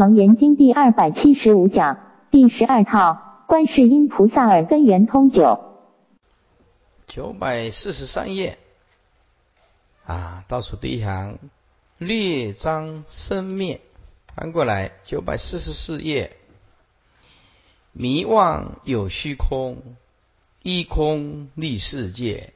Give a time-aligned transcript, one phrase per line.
[0.00, 1.98] 楞严经第二百七十五讲
[2.30, 5.60] 第十二套观世音菩萨耳根圆通九。
[7.06, 8.56] 九百四十三页。
[10.06, 11.38] 啊，倒数第一行
[11.98, 13.82] 略章生灭，
[14.34, 16.34] 翻过来九百四十四页，
[17.92, 19.82] 迷妄有虚空，
[20.62, 22.54] 一空立世界，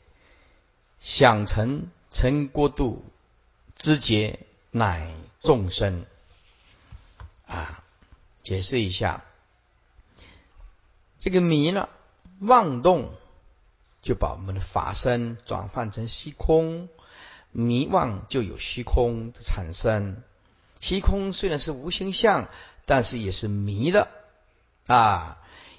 [0.98, 3.04] 想成成国度，
[3.76, 4.38] 知觉
[4.70, 6.06] 乃众生。
[7.46, 7.84] 啊，
[8.42, 9.24] 解释一下，
[11.19, 11.88] 这个迷呢，
[12.41, 13.12] 妄动
[14.02, 16.88] 就把我们的法身转换成虚空，
[17.52, 20.22] 迷妄就有虚空的产生。
[20.80, 22.48] 虚空虽然是无形相，
[22.84, 24.08] 但是也是迷的
[24.86, 25.38] 啊。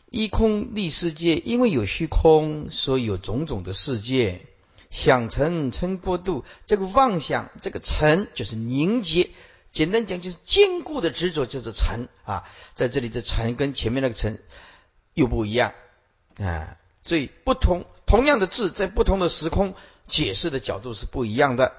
[0.09, 4.45] 一空立世界，因为有虚空，所以有种种的世界。
[4.91, 9.32] 想成成过度，这个妄想，这个成就是凝结。
[9.75, 14.41] 简单讲就是坚固的执着，就是尘啊，在这里这尘跟前面那个尘
[15.13, 15.73] 又不一样
[16.40, 19.76] 啊，所以不同同样的字，在不同的时空
[20.07, 21.73] 解释的角度是不一样的。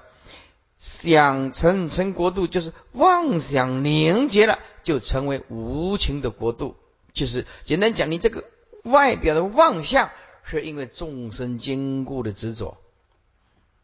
[0.77, 6.75] 想成成国度，就是妄想凝结了，就成为无情的国度。
[7.13, 8.43] 就是简单讲，你这个
[8.83, 10.11] 外表的妄想，
[10.43, 12.77] 是因为众生坚固的执着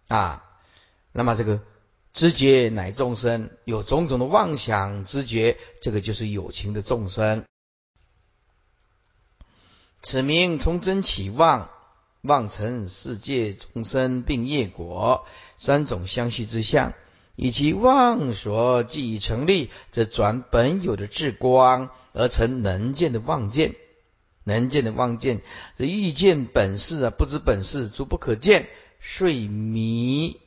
[0.07, 0.43] 啊，
[1.11, 1.61] 那么这个。
[2.13, 7.43] 知觉乃众生，有种种的妄想知觉，这个就是有情的众生。
[10.03, 11.71] 此名从真起妄，
[12.21, 15.25] 妄成世界众生并业果
[15.57, 16.93] 三种相续之相，
[17.35, 23.73] 以其妄所既已成立，则转本有的智光而成能见的妄见，
[24.43, 25.41] 能见的妄见，
[25.75, 28.69] 这欲见本事啊，不知本事，足不可见，
[29.01, 30.42] 遂迷。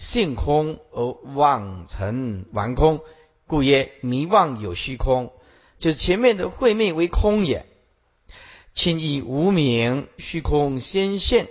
[0.00, 3.02] 性空而妄成顽空，
[3.46, 5.30] 故曰迷妄有虚空。
[5.76, 7.66] 就是前面的会灭为空也。
[8.72, 11.48] 轻以无名虚空先现，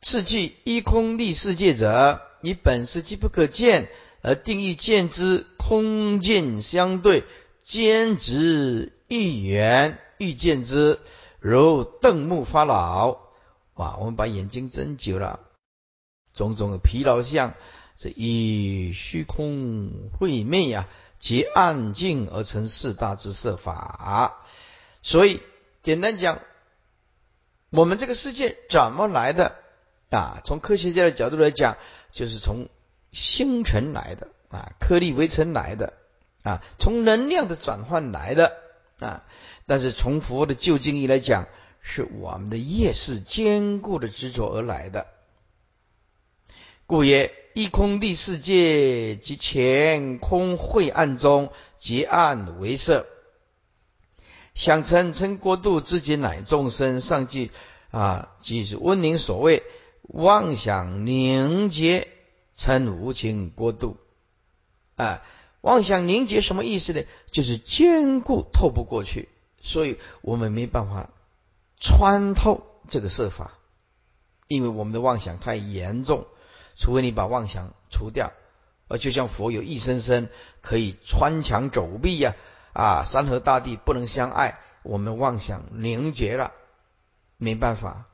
[0.00, 3.90] 次句一空立世界者，以本事即不可见
[4.22, 7.24] 而定义见之空见相对，
[7.62, 11.00] 兼直欲圆欲见之，
[11.38, 13.18] 如瞪目发老。
[13.74, 15.40] 哇，我们把眼睛睁久了。
[16.38, 17.54] 种种的疲劳相，
[17.96, 20.88] 这以虚空会灭呀，
[21.18, 24.44] 结暗静而成四大之色法。
[25.02, 25.42] 所以
[25.82, 26.40] 简单讲，
[27.70, 29.56] 我们这个世界怎么来的
[30.10, 30.40] 啊？
[30.44, 31.76] 从科学家的角度来讲，
[32.12, 32.68] 就是从
[33.10, 35.94] 星辰来的啊，颗粒微尘来的
[36.44, 38.56] 啊，从能量的转换来的
[39.00, 39.24] 啊。
[39.66, 41.48] 但是从佛的旧经义来讲，
[41.80, 45.08] 是我们的业是坚固的执着而来的。
[46.88, 53.04] 故曰：一空立世界，即前空晦暗中结暗为色。
[54.54, 57.02] 想成成国度之己乃众生。
[57.02, 57.50] 上句
[57.90, 59.64] 啊，即是温宁所谓
[60.00, 62.08] 妄想凝结
[62.56, 63.98] 成无情国度。
[64.96, 65.22] 啊，
[65.60, 67.02] 妄想凝结什么意思呢？
[67.30, 69.28] 就是坚固透不过去，
[69.60, 71.10] 所以我们没办法
[71.78, 73.58] 穿透这个设法，
[74.46, 76.26] 因为我们的妄想太严重。
[76.78, 78.32] 除非你把妄想除掉，
[78.86, 80.28] 而就像佛有一生生
[80.60, 82.36] 可以穿墙走壁呀，
[82.72, 86.52] 啊，山河大地不能相爱，我们妄想凝结了，
[87.36, 88.04] 没办法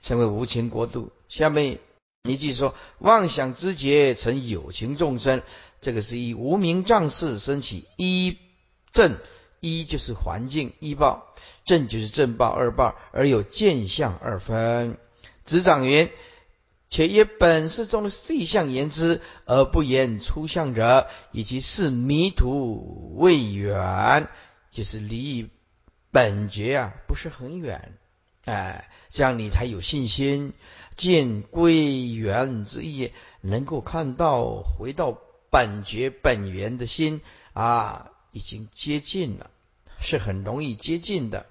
[0.00, 1.12] 成为无情国度。
[1.28, 1.78] 下面
[2.22, 5.42] 一句说：妄想之结成有情众生，
[5.82, 8.38] 这个是以无名障事升起一
[8.90, 9.18] 正
[9.60, 11.34] 一就是环境一报
[11.66, 14.96] 正就是正报二报，而有见相二分。
[15.44, 16.10] 执掌云。
[16.88, 24.28] 且以本事中的细相言之，而不言出相者，以其是迷途未远，
[24.70, 25.50] 就是离
[26.12, 27.98] 本觉啊不是很远，
[28.44, 30.52] 哎，这样你才有信心
[30.94, 35.18] 见归元之意，能够看到回到
[35.50, 37.20] 本觉本源的心
[37.52, 39.50] 啊，已经接近了，
[39.98, 41.46] 是很容易接近的。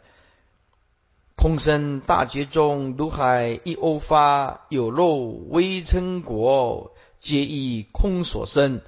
[1.46, 8.82] 空生大觉中，如海一欧发，有漏微尘果，皆以空所生。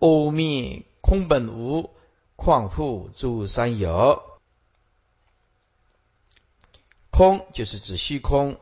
[0.00, 1.90] 欧灭空本无，
[2.34, 4.24] 况复诸三有。
[7.12, 8.56] 空就是指虚空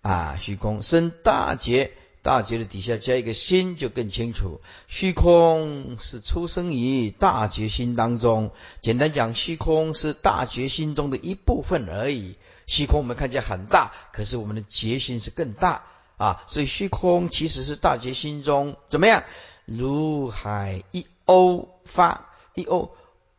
[0.00, 1.92] 啊，虚空生大觉。
[2.22, 4.60] 大觉的底下加一个心，就更清楚。
[4.88, 8.50] 虚空是出生于大觉心当中。
[8.80, 12.34] 简单讲，虚空是大觉心中的一部分而已。
[12.66, 15.84] 虚空我们看见很大，可是我们的觉心是更大
[16.16, 16.44] 啊。
[16.46, 19.24] 所以虚空其实是大觉心中怎么样？
[19.64, 22.94] 如海一欧发，一欧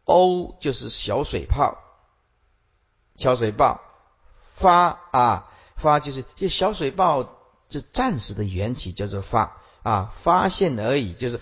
[0.06, 1.78] 欧就是小水泡，
[3.16, 3.82] 小水泡
[4.54, 7.30] 发啊发就是这小水泡，
[7.70, 11.40] 这暂时的缘起叫做发啊发现而已，就是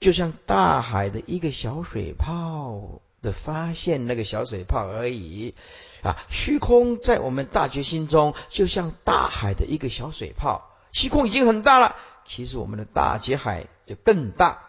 [0.00, 5.54] 就像大海的一个小水泡的发现那个小水泡而已
[6.02, 6.16] 啊。
[6.30, 14.62] 虚空在我们大觉心中就像大海的一个小水泡，虚空已经很大了，其实我们的大觉海就更大。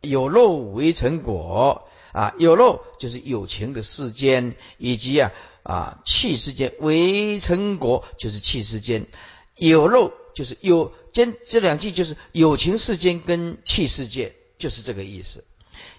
[0.00, 1.88] 有肉为成果。
[2.14, 5.32] 啊，有肉就是有情的世间，以及啊
[5.64, 9.08] 啊气世间为成果，就是气世间。
[9.56, 15.42] 有肉就是有间，这两句就是有情世间跟气世界，就是这个意思。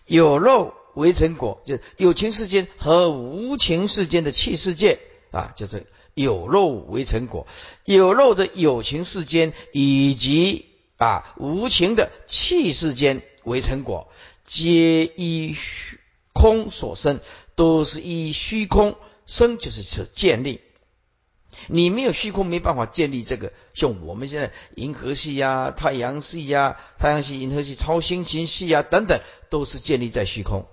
[0.06, 5.00] 有肉为成果，就是有情世间和无情世间的气世界
[5.31, 7.45] 啊，就是有肉为成果。
[7.83, 10.65] 有肉的有情世间以及
[10.97, 14.09] 啊无情的气世间为成果，
[14.45, 16.00] 皆依虚。
[16.38, 17.21] 空所生
[17.56, 20.59] 都是依虚空生，就是是建立。
[21.68, 23.53] 你没有虚空，没办法建立这个。
[23.74, 30.68] 像我们现在银河系呀、太阳系呀、太阳系、银河系、超星星系呀等等，都是建立在虚空，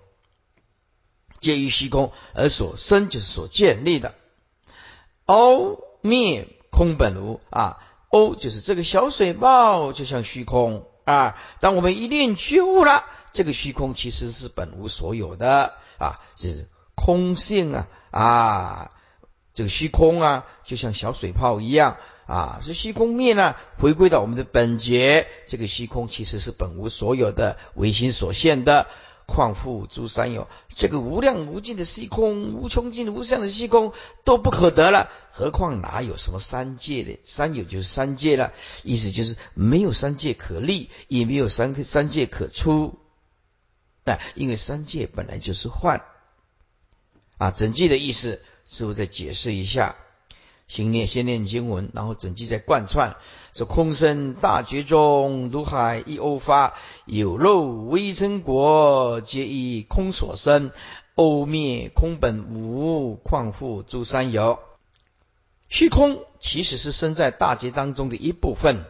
[1.42, 4.14] 介于虚空而所生，就是所建立的。
[5.26, 7.78] 欧灭空本无啊，
[8.08, 11.36] 欧就是这个小水泡，就像虚空啊。
[11.60, 13.04] 当我们一念觉悟了。
[13.34, 18.90] 这个虚空其实是本无所有的啊，是空性啊啊，
[19.54, 21.96] 这个虚空啊，就像小水泡一样
[22.26, 28.86] 啊，是虚空灭了，回归到我们的本觉，这个虚空其实是本无所有的，唯心所现的，
[29.32, 30.46] 况复诸三有，
[30.76, 33.94] 这个无量无尽的虚空，无穷尽无相的虚空
[34.24, 37.18] 都不可得了，何况哪有什么三界的？
[37.24, 38.52] 三有就是三界了，
[38.82, 42.98] 意思就是没有三界可立，也没有三三界可出。
[44.04, 46.02] 那因为三界本来就是幻
[47.38, 49.96] 啊，整句的意思是否再解释一下？
[50.72, 53.16] 先念先念经文，然后整句再贯穿。
[53.52, 56.72] 说空生大觉中，如海一欧发，
[57.04, 60.70] 有肉微尘果，皆以空所生。
[61.14, 64.60] 欧灭空本无，况复诸三有。
[65.68, 68.86] 虚空其实是生在大觉当中的一部分，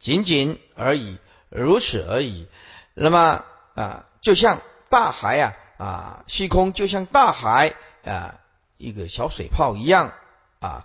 [0.00, 1.18] 仅仅而已，
[1.48, 2.48] 如此而已。
[2.94, 3.44] 那么
[3.76, 4.06] 啊。
[4.20, 7.74] 就像大海啊啊，虚空就像大海
[8.04, 8.40] 啊，
[8.76, 10.12] 一个小水泡一样
[10.58, 10.84] 啊。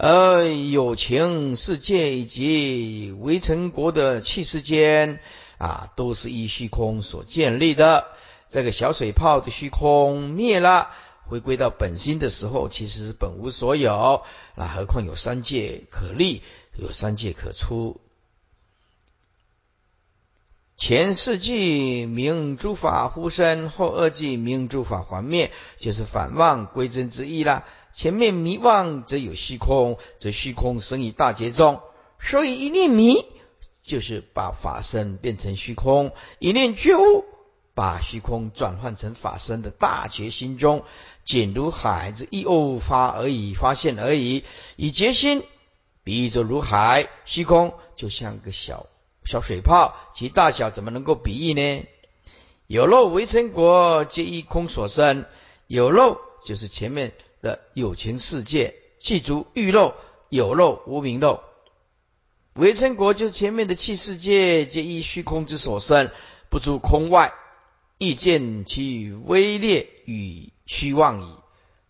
[0.00, 5.18] 而有情世界以及围城国的气世间
[5.58, 8.06] 啊，都是依虚空所建立的。
[8.48, 10.90] 这个小水泡的虚空灭了，
[11.26, 14.22] 回归到本心的时候，其实本无所有。
[14.54, 16.42] 那何况有三界可立，
[16.78, 18.00] 有三界可出。
[20.78, 27.64] 前四句名诸法呼生，后二句名诸法还灭，就是反望归真之意了。
[27.92, 31.80] 前面迷妄则有虚空，则虚空生于大劫中，
[32.20, 33.24] 所以一念迷
[33.82, 37.24] 就是把法身变成虚空，一念觉悟
[37.74, 40.84] 把虚空转换成法身的大觉心中，
[41.24, 44.44] 仅如海之一偶发而已，发现而已。
[44.76, 45.42] 以觉心
[46.04, 48.86] 比喻作如海，虚空就像个小。
[49.28, 51.84] 小水泡，其大小怎么能够比喻呢？
[52.66, 55.26] 有漏为成果，皆依空所生。
[55.66, 57.12] 有漏就是前面
[57.42, 59.92] 的有情世界，记住欲漏、
[60.30, 61.42] 有漏、无名漏。
[62.54, 66.10] 为成果就是前面的气世界，皆依虚空之所生，
[66.48, 67.34] 不出空外，
[67.98, 71.34] 亦见其微劣与虚妄矣。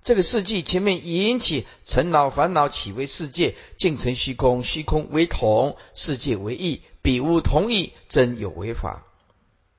[0.02, 6.82] 这个世界前面引起尘恼烦恼，起为世界，尽成虚空，虚空为同，世界为异。
[7.08, 9.02] 彼无同意，真有为法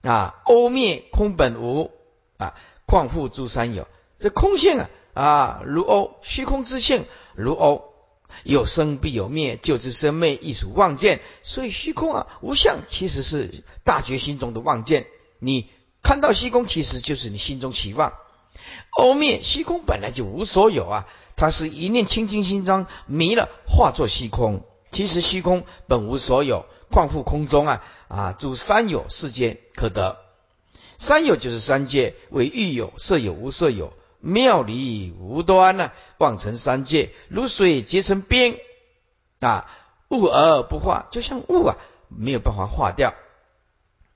[0.02, 0.42] 啊！
[0.46, 1.92] 欧灭空本无
[2.40, 2.56] 啊，
[2.88, 3.88] 况复诸三有。
[4.18, 7.06] 这空性啊啊，如欧虚空之性，
[7.36, 7.94] 如欧
[8.42, 11.22] 有生必有灭，就知生灭亦属妄见。
[11.44, 15.06] 所以虚空啊无相，其实是大觉心中的妄见。
[15.38, 15.70] 你
[16.02, 18.14] 看到虚空，其实就是你心中起妄。
[18.98, 24.66] 欧灭虚空本来就无所有啊，它是一念清净心中迷了，化作虚空。
[24.90, 26.66] 其实虚空本无所有。
[26.92, 30.18] 况复空中啊啊，诸三有世间可得，
[30.98, 38.58] 三有就是三界，为欲有、色有、无色有，妙理无端呢，妄成三界，如水结成冰
[39.40, 39.70] 啊，
[40.10, 41.78] 物而不化，就像物啊，
[42.10, 43.14] 没有办法化掉，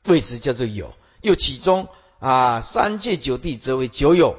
[0.07, 0.93] 为此叫做有。
[1.21, 1.87] 又其中
[2.19, 4.35] 啊，三界九地则为九有，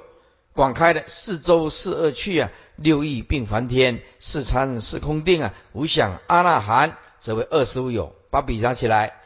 [0.52, 8.14] 广开的四周四二趣啊，六欲并梵天，四禅四空定啊，无想阿那含，则为二十五有。
[8.34, 9.20] 把笔拿起来，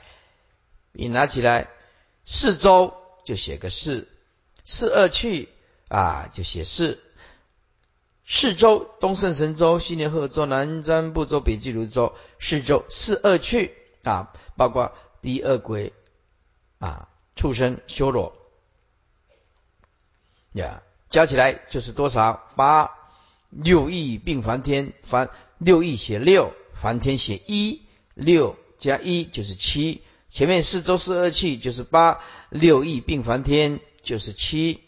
[0.93, 1.71] 笔拿起来，
[2.27, 2.93] 四周
[3.25, 4.07] 就写个四，
[4.67, 5.49] 四二去
[5.89, 7.01] 啊，就写四。
[8.27, 15.95] 四周，东胜神州、西年贺州、南瞻部洲、北俱泸州，四周四二去啊，包括第二鬼
[16.79, 18.37] 啊，畜生修罗
[20.53, 22.53] 呀，加起来就是多少？
[22.57, 22.91] 八
[23.49, 27.81] 六亿并梵天，梵六亿写六，梵天写一，
[28.13, 30.03] 六加一就是七。
[30.31, 32.21] 前面四周四二气就是八，
[32.51, 34.85] 六亿并梵天就是七，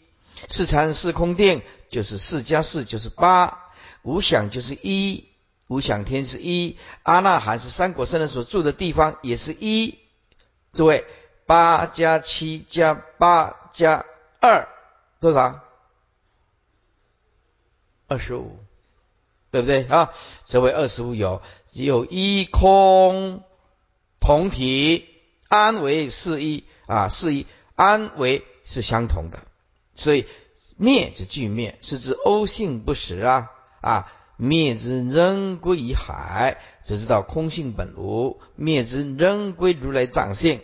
[0.47, 3.71] 四禅四空定就是四加四就是八，
[4.03, 5.25] 无想就是一，
[5.67, 9.97] 无想天是一，阿那含是三果圣人所住的地方也是一。
[10.73, 11.05] 诸位，
[11.45, 14.05] 八加七加八加
[14.39, 14.69] 二
[15.19, 15.59] 多少？
[18.07, 18.59] 二十五，
[19.51, 20.13] 对不对啊？
[20.45, 23.43] 这为二十五有有一空
[24.21, 25.09] 同体。
[25.53, 29.43] 安为是一啊，是一安为是相同的，
[29.95, 30.25] 所以
[30.77, 33.51] 灭之俱灭，是指欧性不实啊
[33.81, 40.61] 啊，灭之仍归于海，只知道空性本无，灭之仍归如来藏性。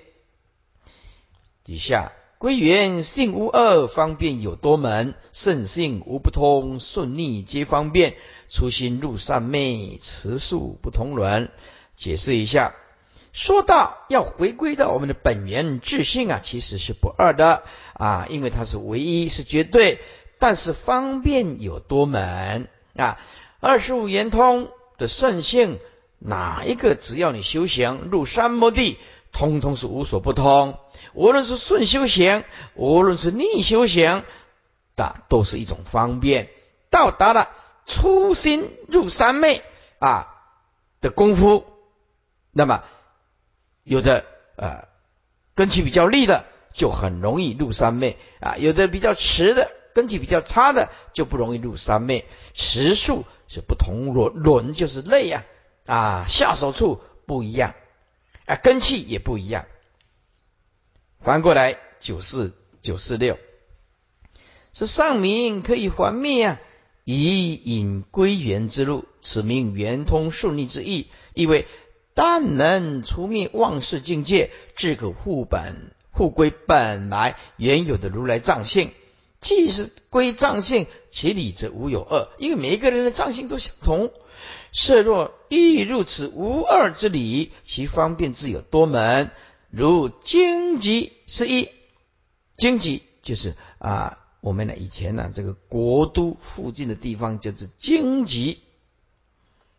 [1.66, 8.16] 底下归元性无二，方便有多门，圣性无不通，顺逆皆方便，
[8.48, 11.52] 初心入善昧，持数不同伦。
[11.98, 12.74] 解释一下。
[13.38, 17.62] 说到要回归到我们的本源自性啊，其实是不二的
[17.94, 20.01] 啊，因为它是唯一，是绝对。
[20.39, 23.20] 但是方便有多门啊，
[23.60, 25.79] 二十五圆通的圣性，
[26.17, 28.98] 哪一个只要你修行入三摩地，
[29.32, 30.79] 通通是无所不通。
[31.13, 34.24] 无论是顺修行，无论是逆修行，
[34.96, 36.50] 的都是一种方便。
[36.89, 37.51] 到达了
[37.86, 39.62] 初心入三昧
[40.00, 40.34] 啊
[41.01, 41.65] 的功夫，
[42.51, 42.82] 那么。
[43.88, 44.25] 有的
[44.58, 44.89] 呃
[45.56, 52.25] 根气比较利的就很容易入三昧啊，有的比较迟的根气比较差的就不容易入三昧。
[52.53, 55.46] 时数是不同轮轮就是累呀
[55.86, 57.75] 啊，下手处不一样
[58.46, 59.65] 啊，根气也不一样。
[61.22, 63.39] 翻过来九四九四六，
[64.74, 66.60] 说上明可以还灭啊，
[67.06, 71.65] 以引归元之路，此名圆通顺利之意，意为。
[72.18, 78.92] 但能除灭妄事境界，自可护本护归本来原有的如来藏性。
[79.40, 84.12] 既是归藏性，其理则无有二，因为每一个人的藏性都相同。
[84.72, 89.30] 设若亦入此无二之理，其方便自有多门。
[89.70, 91.70] 如荆棘是一，
[92.58, 98.64] 荆棘就是啊，我们呢以前呢这个国都附近的地方就是荆棘，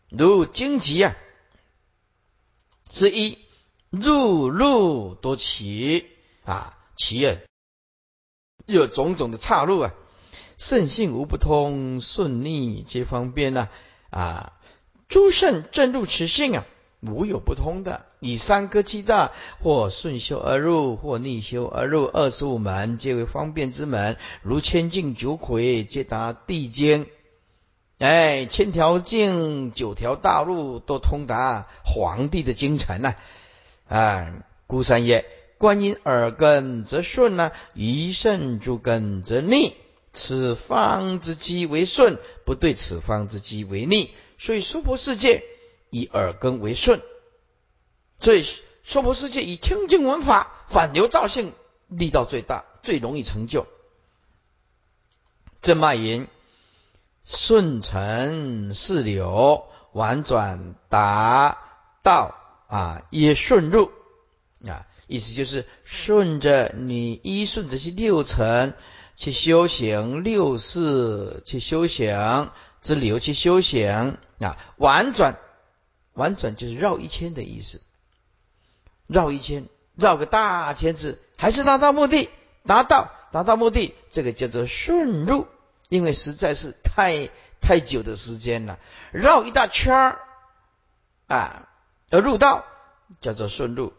[0.08, 1.16] 如荆棘啊。
[2.88, 3.38] 之一，
[3.90, 6.06] 入路多起
[6.44, 7.38] 啊，其二
[8.66, 9.94] 有种种的岔路啊，
[10.56, 13.68] 圣性无不通，顺逆皆方便呐
[14.10, 14.52] 啊，
[15.08, 16.66] 诸圣正入此性啊，
[17.00, 18.06] 无有不通的。
[18.20, 19.30] 以三科七大，
[19.62, 27.06] 或顺修而入，或逆修而入，二十五门皆为方便之门，如千径九魁，皆达地经。
[27.98, 33.16] 哎，千条径，九条大路都通达皇帝的京城呐！
[33.88, 34.32] 啊，
[34.68, 35.26] 孤山爷：
[35.58, 39.74] 观音耳根则顺呐，一圣诸根则逆。
[40.12, 44.14] 此方之机为顺，不对此方之机为逆。
[44.38, 45.42] 所以娑婆世界
[45.90, 47.02] 以耳根为顺，
[48.20, 48.44] 所以
[48.84, 51.52] 娑婆世界以清净文法反流造性
[51.88, 53.66] 力道最大，最容易成就。
[55.62, 56.28] 正脉言。
[57.30, 61.58] 顺承四流，婉转达
[62.02, 62.34] 道
[62.68, 63.90] 啊，也顺入
[64.66, 68.72] 啊，意思就是顺着你依顺着去六层
[69.14, 75.36] 去修行，六世去修行之流去修行啊，婉转
[76.14, 77.82] 婉转就是绕一圈的意思，
[79.06, 82.30] 绕一圈，绕个大圈子，还是达到目的，
[82.64, 85.46] 达到达到目的，这个叫做顺入。
[85.88, 87.30] 因为实在是太
[87.60, 88.78] 太久的时间了，
[89.10, 90.20] 绕一大圈儿
[91.26, 91.68] 啊，
[92.10, 92.64] 而入道
[93.20, 93.94] 叫做顺路，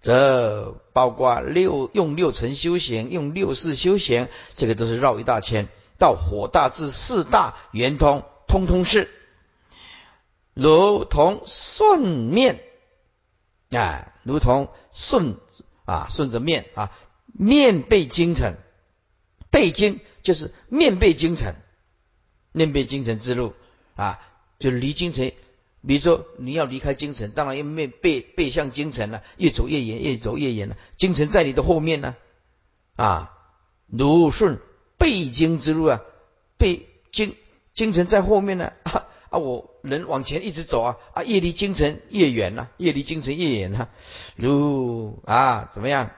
[0.00, 5.68] 则包括六用六层修行，用六世修行，这个都是绕一大圈，
[5.98, 9.08] 到火大至四大圆通，通通是
[10.52, 12.60] 如同顺面
[13.70, 15.36] 啊，如同顺
[15.84, 16.90] 啊，顺着面啊，
[17.26, 18.56] 面背京城，
[19.50, 20.00] 背京。
[20.22, 21.54] 就是面背京城，
[22.52, 23.54] 面背京城之路
[23.96, 24.20] 啊，
[24.58, 25.32] 就离京城。
[25.86, 30.76] 比如说你要离开京城，当然要面背背向京城了，越走越远，越走越远了。
[30.98, 32.16] 京城在你的后面呢，
[32.96, 33.32] 啊，
[33.86, 34.58] 如顺
[34.98, 36.02] 背经之路啊，
[36.58, 37.34] 背经
[37.72, 43.88] 京城在后面呢啊啊，我人往前一直走啊啊，越离精神越远呐，越离精神越远呐，
[44.36, 46.10] 如啊怎么样？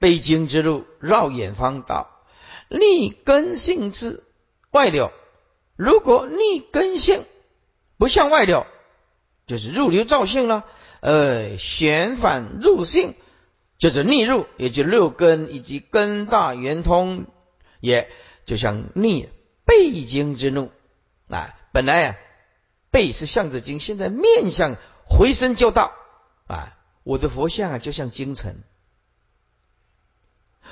[0.00, 2.10] 背经之路绕远方道，
[2.68, 4.24] 逆根性之
[4.70, 5.12] 外流。
[5.76, 7.24] 如果逆根性
[7.98, 8.66] 不向外流，
[9.46, 10.64] 就是入流造性了。
[11.00, 13.14] 呃，旋反入性，
[13.78, 17.26] 就是逆入，也就六根以及根大圆通，
[17.80, 18.10] 也
[18.46, 19.28] 就像逆
[19.64, 20.70] 背经之路
[21.28, 21.54] 啊。
[21.72, 22.16] 本来啊，
[22.90, 24.76] 背是向着经，现在面向
[25.06, 25.92] 回身就到
[26.46, 26.76] 啊。
[27.02, 28.56] 我的佛像啊，就像京城。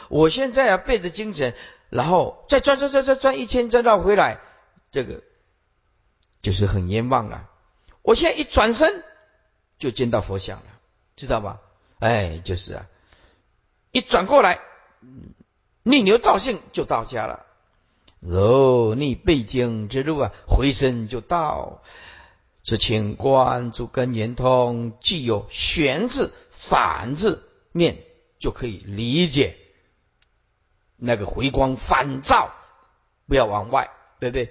[0.08, 1.54] 我现在啊，背着精神，
[1.90, 4.40] 然后再转转转转转一千，再绕回来，
[4.90, 5.22] 这个
[6.42, 7.48] 就是很冤枉了。
[8.02, 9.04] 我现在一转身。
[9.78, 10.66] 就见到佛像了，
[11.14, 11.60] 知道吧？
[12.00, 12.88] 哎，就是啊，
[13.92, 14.58] 一转过来，
[15.84, 17.46] 逆流造性就到家了。
[18.22, 21.84] 哦，逆背经之路啊，回身就到。
[22.64, 27.98] 是请观诸根圆通，既有玄字、反字面，
[28.40, 29.56] 就可以理解
[30.98, 32.50] 那个回光返照，
[33.26, 33.90] 不要往外，
[34.20, 34.50] 对不对？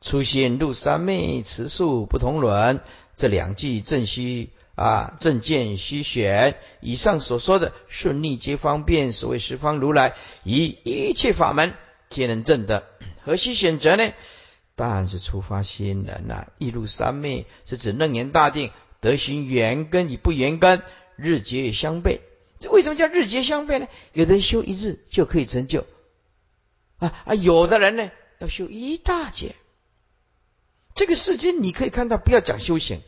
[0.00, 2.80] 出现入三昧，持数不同伦。
[3.16, 6.56] 这两句正虚啊，正见虚选。
[6.80, 11.74] 以上所说的顺逆皆方便，所谓十方如来以一切法门
[12.10, 12.84] 皆能证得，
[13.22, 14.12] 何须选择呢？
[14.76, 16.48] 当然是出发心人呐。
[16.58, 20.82] 一入三昧是指楞严大定，德行缘根与不缘根
[21.16, 22.18] 日结相悖。
[22.70, 23.88] 为什么叫日结相悖呢？
[24.12, 25.86] 有的人修一日就可以成就
[26.98, 29.54] 啊啊，有的人呢要修一大劫。
[30.94, 33.02] 这个世间你可以看到，不要讲修行，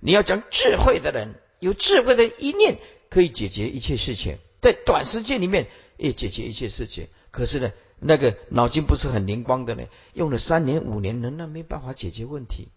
[0.00, 7.08] 你要讲智慧的人，有智慧的一念可以解决一切事情，在短时间里面也解决一切事情。
[7.30, 12.68] 可是呢，那个脑筋不是很灵光的呢，用了三年五年，仍然没办法解决问题。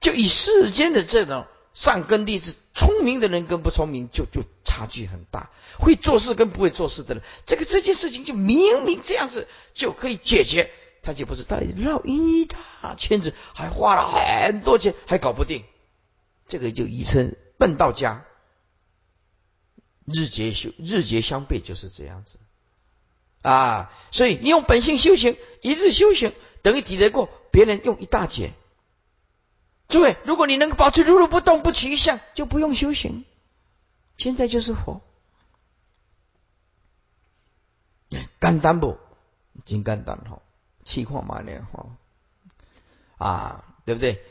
[0.00, 10.70] 就以世间的这种上根例子，聪明的人跟不聪明就就差距很大，会做事跟不会做事的人，这个这件事情就明明这样子就可以解决。
[11.04, 15.64] 他就不是，他绕一大圈子，还花了很多钱，还搞不定。
[16.46, 18.24] 这个就一称笨到家。
[20.04, 22.38] 日结修，日结相悖，就是这样子
[23.40, 23.92] 啊。
[24.12, 26.32] 所以你用本性修行，一日修行
[26.62, 28.52] 等于抵得过别人用一大劫。
[29.92, 33.24] 诸位，如果你能够保持如如不动，不起一相，就不用修行。
[34.16, 35.00] 现在就是佛。
[38.40, 38.98] 肝单不？
[39.64, 40.40] 金肝胆哈。
[40.84, 41.64] 气化嘛呢？
[41.70, 41.86] 哈
[43.18, 44.24] 啊，对不对？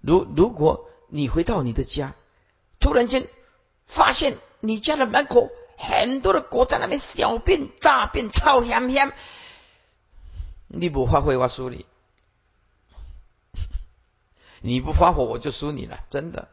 [0.00, 2.14] 如如果你回到你的家，
[2.80, 3.28] 突然间
[3.86, 9.12] 发现你家的门口很多的狗在那边小便、大便、臭香香，
[10.66, 11.86] 你不发挥我输你，
[14.60, 16.48] 你不发火我就输你了，真的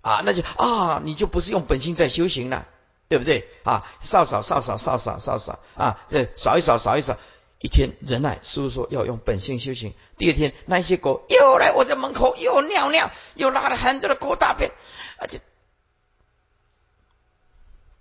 [0.00, 2.66] 啊，那就啊，你就不是用本性在修行了，
[3.08, 3.48] 对不对？
[3.64, 7.16] 啊，扫扫扫扫扫扫扫扫啊，这扫一扫扫一扫。
[7.58, 9.94] 一天忍耐，师傅说要用本性修行。
[10.18, 14.72] 第二天，那些狗又来我的门口，又尿尿，又拉了很多的狗大便，
[15.18, 15.40] 而且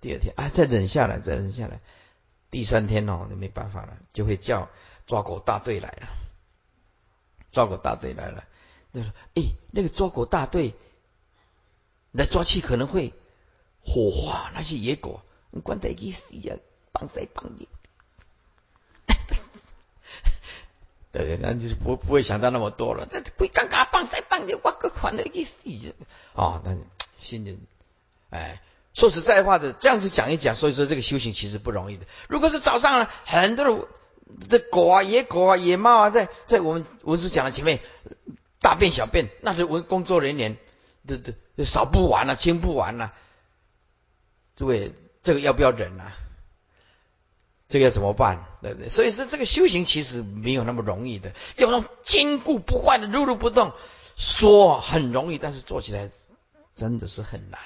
[0.02, 1.80] 第二天啊，再忍下来，再忍下来。
[2.52, 4.68] 第三天哦，就没办法了，就会叫
[5.08, 6.10] 抓狗大队来了。
[7.54, 8.44] 抓狗大队来了，
[8.96, 10.74] 就说：“哎，那个抓狗大队
[12.12, 13.14] 来抓去，可能会
[13.82, 16.56] 火化那些野狗，你关在一死呀，
[16.92, 17.68] 帮谁帮你？”
[21.12, 23.08] 对对，那就是不不会想到那么多了。
[23.10, 25.56] 这鬼刚刚帮谁帮的，我个款的意思
[26.34, 26.76] 哦，那
[27.20, 27.58] 心里
[28.32, 28.62] 哎，
[28.94, 32.06] 说实在话的，这样子讲一讲，所以说这个修行其实不容易的。
[32.28, 33.88] 如果是早上很多
[34.50, 37.80] 的狗啊、野狗啊、野猫啊，在在我们文书讲的前面
[38.66, 40.58] 大便小便，那是文工作人员
[41.06, 43.14] 的的扫不完了，清不完了。
[44.56, 46.18] 诸位，这个要不要忍啊？
[47.70, 48.44] 这个要怎么办？
[48.64, 48.90] 对不对？
[48.90, 51.32] 所以说，这个修行其实没有那么容易的。
[51.58, 53.72] 要那种坚固不坏的如如不动，
[54.18, 56.10] 说很容易，但是做起来
[56.76, 57.60] 真的是很难。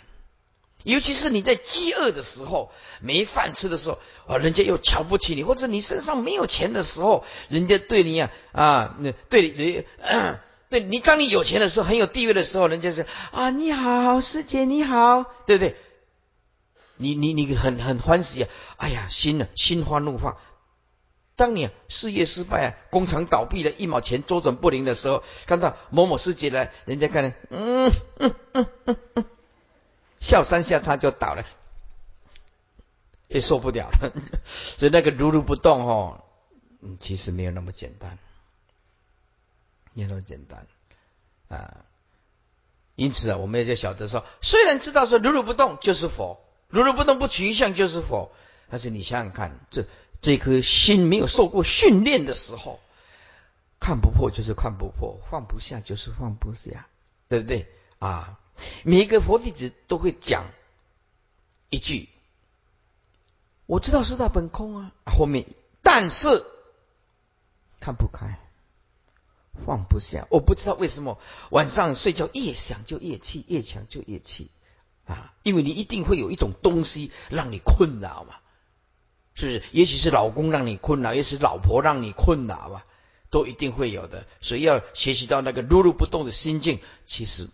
[0.83, 9.85] 尤其是你在饥饿的时候、没饭吃的时候，啊，人家又瞧不起你，或者你身上没有钱的时候，人家对你啊啊，那对你，
[10.69, 15.75] 对你当你有钱的时候，很有地位的时候，人家是啊，你好，师姐你好，对不对？
[16.97, 18.49] 你你你很很欢喜啊！
[18.77, 20.37] 哎呀，心呢心花怒放。
[21.35, 28.67] 当你事业失败啊，工厂倒闭了，一毛钱周转不灵的时候，看到某某师姐来，人家看，嗯嗯嗯
[29.15, 29.25] 嗯，
[30.19, 31.45] 笑三下他就倒了。
[33.29, 34.11] 也受不了了。
[34.43, 36.23] 所以那个如如不动哦，
[36.81, 38.17] 嗯，其实没有那么简单，
[39.93, 40.67] 没有那么简单
[41.47, 41.85] 啊。
[42.95, 48.31] 因此啊，我们也就晓得说，虽然知道说如如不动就是佛，如如不动不取一相就是佛，
[48.69, 49.85] 但是你想想看，这
[50.21, 52.81] 这颗心没有受过训练的时候，
[53.79, 56.87] 看不破就是看不破，放不下就是放不下，
[57.29, 57.67] 对不对
[57.99, 58.37] 啊？
[58.83, 60.43] 每一个佛弟子都会讲
[61.69, 62.09] 一句
[63.65, 65.45] ：“我知道是大本空啊。”后面，
[65.81, 66.45] 但是
[67.79, 68.37] 看不开，
[69.65, 70.27] 放不下。
[70.29, 71.19] 我不知道为什么
[71.51, 74.51] 晚上睡觉越想就越气，越想就越气
[75.05, 75.33] 啊！
[75.43, 78.35] 因为你一定会有一种东西让你困扰嘛，
[79.33, 79.63] 是不是？
[79.71, 82.83] 也许是老公让你困扰，也许是老婆让你困扰吧，
[83.29, 84.25] 都一定会有的。
[84.41, 87.49] 所以要学习到那个如如不动的心境，其实。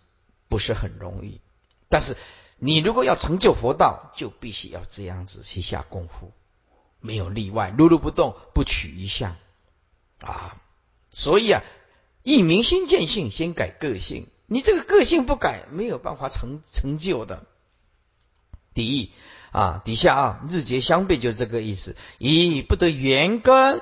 [0.48, 1.40] 不是很容易，
[1.88, 2.16] 但是
[2.58, 6.32] 你如果要成就佛道，就必须要这样子去下功夫，
[7.00, 7.74] 没有例外。
[7.76, 9.34] 如如不动，不取一相
[10.20, 10.62] 啊！
[11.10, 11.64] 所以啊，
[12.26, 14.26] 一明心见性，先改个性。
[14.46, 17.44] 你这个个性不改，没有办法成成就的。
[18.74, 19.12] 第一
[19.52, 21.94] 啊，底下啊，日节相悖就是这个意思。
[22.18, 23.80] 以不得圆根。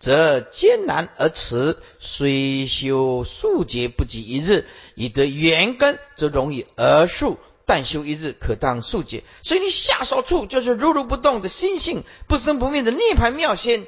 [0.00, 7.38] 则艰难而迟，虽修数劫不及一日，以得圆根，则容易而速。
[7.66, 9.22] 但修一日，可当数劫。
[9.42, 13.86] 所以你下手处就是如如不动的心性，不生不灭的涅盘妙心。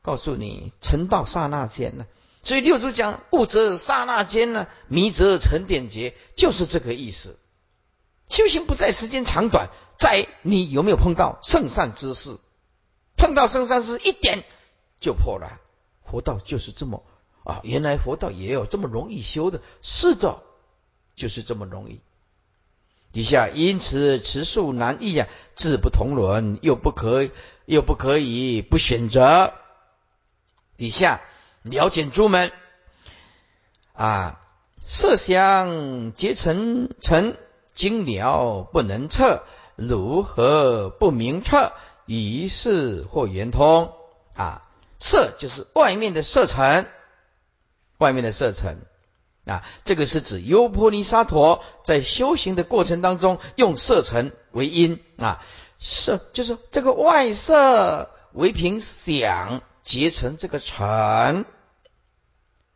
[0.00, 2.06] 告诉你，成道刹那间呢。
[2.48, 7.38] 所以六祖讲悟则刹那间呢，迷则成点劫，就是这个意思。
[8.30, 12.38] 修行不在时间长短，在你有没有碰到圣善之事。
[13.18, 14.44] 碰到圣善之一点。
[14.98, 15.60] 就破了，
[16.10, 17.04] 佛道就是这么
[17.44, 17.60] 啊！
[17.64, 20.40] 原来佛道也有这么容易修的，是的，
[21.16, 22.00] 就是这么容易。
[23.12, 27.28] 底下因此持数难易呀，志不同伦，又不可
[27.66, 29.52] 又不可以不选择。
[30.78, 31.20] 底下
[31.62, 32.52] 了解诸门
[33.92, 34.40] 啊，
[34.86, 37.36] 色相结成尘，
[37.74, 39.42] 精鸟不能测，
[39.76, 41.72] 如何不明彻？
[42.06, 43.92] 于是或圆通
[44.34, 44.62] 啊。
[45.00, 46.88] 色就是外面的色尘，
[47.98, 48.84] 外面的色尘
[49.44, 55.40] 啊，这个是指优婆尼沙陀在修行的过程当中用色尘为因啊，
[55.78, 61.46] 色就是这个外色为凭想结成这个尘，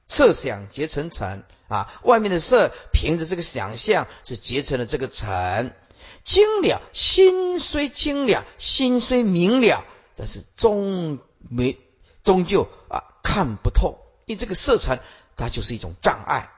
[0.08, 5.76] 色想结成尘啊，外面的色凭着这个想象是结成了这个尘，
[6.24, 9.84] 精了心虽精了，心虽明了，
[10.16, 11.18] 但是终
[11.50, 11.78] 没。
[12.24, 15.00] 终究啊看不透，因为这个色尘
[15.36, 16.50] 它就是一种障碍。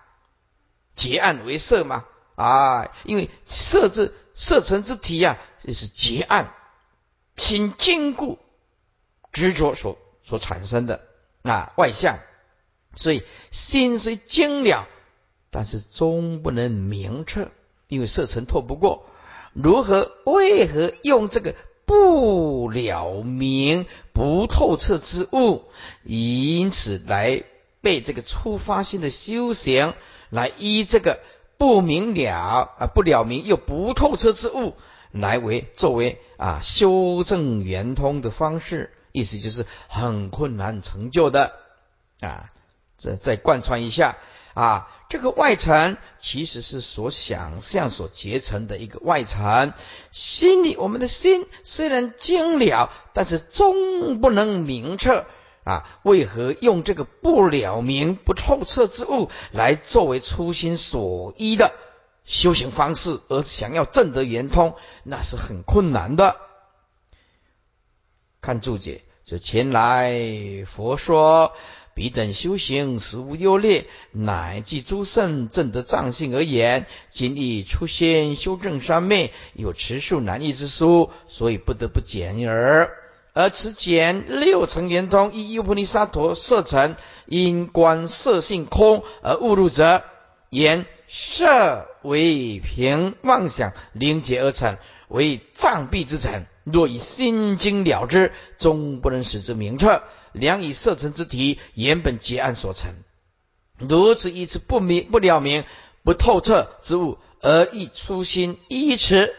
[0.94, 2.04] 结暗为色嘛。
[2.36, 6.54] 啊，因为色之色尘之体呀，就是结暗，
[7.36, 8.38] 心坚固
[9.32, 11.00] 执着所所产生的
[11.42, 12.18] 啊外相。
[12.96, 14.88] 所以心虽精了，
[15.50, 17.50] 但是终不能明彻，
[17.88, 19.06] 因为色尘透不过。
[19.52, 21.54] 如何为何用这个？
[21.86, 23.84] 不了明
[24.14, 25.64] 不透彻之物，
[26.02, 27.42] 因此来
[27.82, 29.92] 被这个出发心的修行
[30.30, 31.20] 来依这个
[31.58, 34.76] 不明了啊不了明又不透彻之物
[35.10, 41.52] 来为作为啊修正圆通的方式，意思就是很困难成就的
[42.20, 42.48] 啊。
[42.98, 44.16] 这再贯穿一下
[44.54, 44.90] 啊。
[45.08, 49.72] 这个外层其实是所想象所结成的一个外层，
[50.10, 55.26] 心里我们的心虽然精了，但是终不能明彻
[55.62, 55.86] 啊！
[56.02, 61.72] 为何用这个不了明不透彻之物来作为初心所依的
[62.24, 64.74] 修行方式，而想要证得圆通，
[65.04, 66.36] 那是很困难的。
[68.44, 70.12] 看注解，这前来
[70.66, 71.52] 佛说。
[71.94, 76.86] 彼等修行实无优劣，乃即诸圣正得藏性而言。
[77.10, 82.90] 今亦出现修正三昧，有持数难易之殊，所以不得不减而。
[83.32, 90.02] 而此简六层圆通，依优婆尼沙陀色成，因观色性空而误入者，
[90.50, 94.78] 言色为凭妄想凝结而成，
[95.14, 96.46] 为障蔽之臣。
[96.64, 100.02] 若以心经了之，终不能使之明彻。
[100.32, 102.94] 良以色尘之体，原本结案所成。
[103.78, 105.64] 如此一次不明不了明
[106.02, 109.34] 不透彻之物，而以初心依持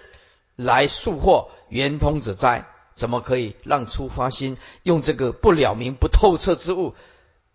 [0.55, 2.67] 来速获圆通者哉？
[2.93, 6.95] 怎么可以让出发心用这个不了明不透彻之物，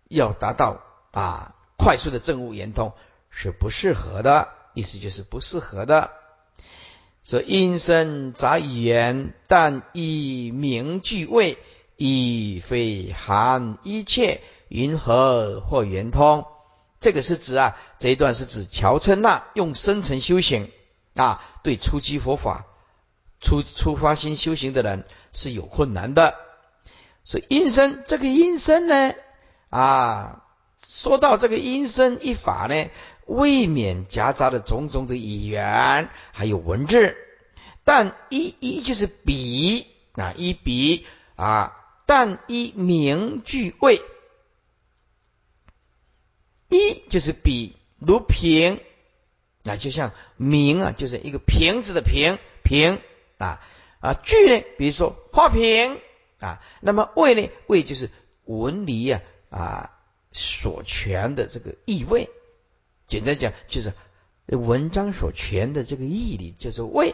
[0.07, 0.81] 要达到
[1.11, 2.93] 啊快速的证悟圆通，
[3.29, 4.49] 是不适合的。
[4.73, 6.11] 意思就是不适合的。
[7.23, 11.57] 说因身杂语言，但以名具味，
[11.95, 16.45] 以非含一切，云何或圆通？
[16.99, 20.71] 这个是指啊，这一段是指乔称那用深层修行
[21.15, 22.65] 啊，对初级佛法、
[23.39, 26.35] 初初发心修行的人是有困难的。
[27.23, 29.13] 所以阴身这个阴身呢，
[29.69, 30.43] 啊，
[30.87, 32.89] 说到这个阴身一法呢，
[33.31, 37.15] 未免夹杂的种种的语言，还有文字，
[37.85, 41.05] 但一一就是笔啊，一笔
[41.37, 44.01] 啊，但一名句位。
[46.67, 48.81] 一就是比如瓶，
[49.63, 52.99] 那就像名啊，就是一个瓶子的瓶瓶
[53.37, 53.61] 啊
[54.01, 55.99] 啊句呢，比如说花瓶
[56.39, 58.09] 啊，那么味呢，味就是
[58.43, 59.91] 文理啊啊
[60.33, 62.29] 所全的这个意味，
[63.11, 63.93] 简单讲就是
[64.47, 67.13] 文章所全的这个义理叫做味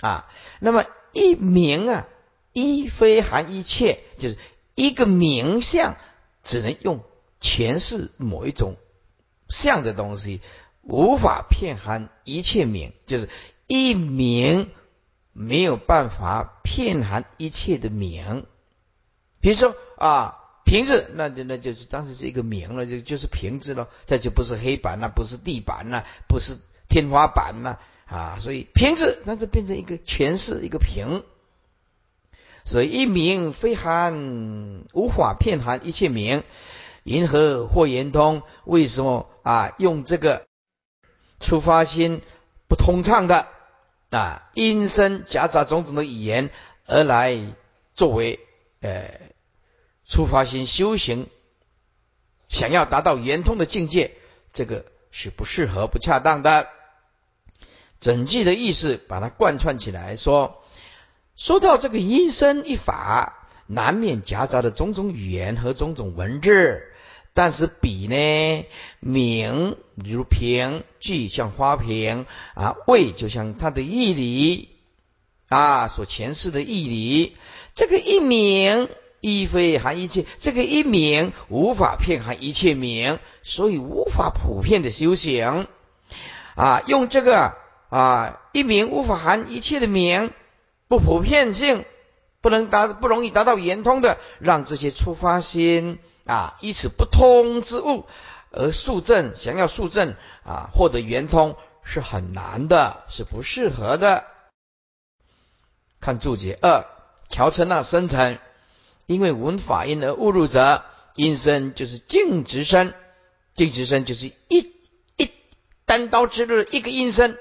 [0.00, 0.28] 啊。
[0.58, 2.08] 那么一名啊，
[2.52, 4.36] 一非含一切，就是
[4.74, 5.96] 一个名相，
[6.42, 7.02] 只能用。
[7.42, 8.76] 诠释某一种
[9.48, 10.42] 相的东西，
[10.82, 13.30] 无法骗含一切名，就是
[13.66, 14.70] 一名
[15.32, 18.44] 没有办法骗含一切的名。
[19.40, 20.39] 比如说啊，
[20.70, 31.24] 瓶子，那就那就是当时是一个名了，就就是瓶子了，这就不是黑板了，不是地板了，不是天花板了啊，所以瓶子那就变成一个诠释一个瓶。
[32.64, 36.44] 所以一名非含，无法骗含一切名。
[37.02, 39.74] 银河或圆通，为什么啊？
[39.78, 40.46] 用这个
[41.40, 42.22] 出发心
[42.68, 43.48] 不通畅的
[44.10, 46.50] 啊，阴声夹杂种种的语言
[46.86, 47.36] 而来
[47.96, 48.38] 作为
[48.80, 49.18] 呃
[50.10, 51.28] 出发心修行，
[52.48, 54.16] 想要达到圆通的境界，
[54.52, 56.66] 这个是不适合、不恰当的。
[58.00, 60.64] 整句的意思把它贯穿起来说，
[61.36, 66.82] 说到这个阴声一法，难免夹杂的种种语言和种种文字。
[67.32, 68.66] 但是笔呢，
[68.98, 74.70] 名如瓶，具像花瓶啊，味就像它的义理
[75.48, 77.36] 啊，所诠释的义理。
[77.76, 78.88] 这个一名
[79.20, 85.66] 一非含一切，这个一名无法骗含一切名，所以无法普遍的修行
[86.54, 86.82] 啊。
[86.86, 87.54] 用这个
[87.88, 90.32] 啊，一名无法含一切的名，
[90.88, 91.84] 不普遍性，
[92.40, 95.98] 不能达不容易达到圆通的，让这些出发心。
[96.26, 98.06] 啊，以此不通之物
[98.52, 104.24] 而速证，想要速证啊，获得圆通是很难的，是不适合的。
[106.00, 106.86] 看注解二，
[107.30, 108.38] 乔成那生成，
[109.10, 110.84] 因为闻法音而误入者，
[111.16, 112.94] 音声就是静直声，
[113.56, 114.72] 静直声就是一
[115.16, 115.28] 一
[115.84, 117.36] 单刀直入一个音声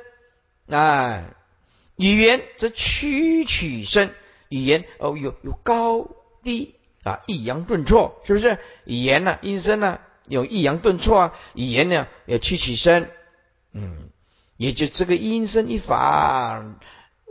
[0.68, 1.36] 啊。
[1.96, 4.10] 语言则曲曲声，
[4.48, 6.10] 语言哦有有高
[6.42, 6.74] 低。
[7.04, 8.58] 啊，抑扬顿挫是不是？
[8.86, 11.36] 语言呢，音声呢，有抑扬顿挫啊。
[11.54, 13.08] 语言呢，有曲曲声，
[13.74, 14.10] 嗯，
[14.58, 16.66] 也就这个音声一法，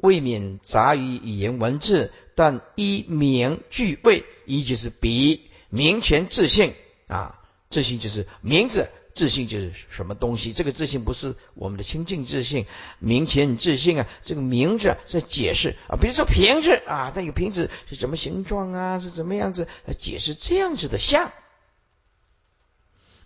[0.00, 6.72] 未免杂于语言文字，但一名具位，一就是比名权自信
[7.08, 8.88] 啊，自信就是名字。
[9.12, 10.52] 自信就是什么东西？
[10.52, 12.66] 这个自信不是我们的清净自信，
[13.00, 14.06] 名前自信啊。
[14.22, 19.00] 这个名字在解释啊，比如说瓶子啊，它有瓶子是什么形状啊？
[19.00, 19.66] 是什么样子？
[19.98, 21.32] 解释这样子的像，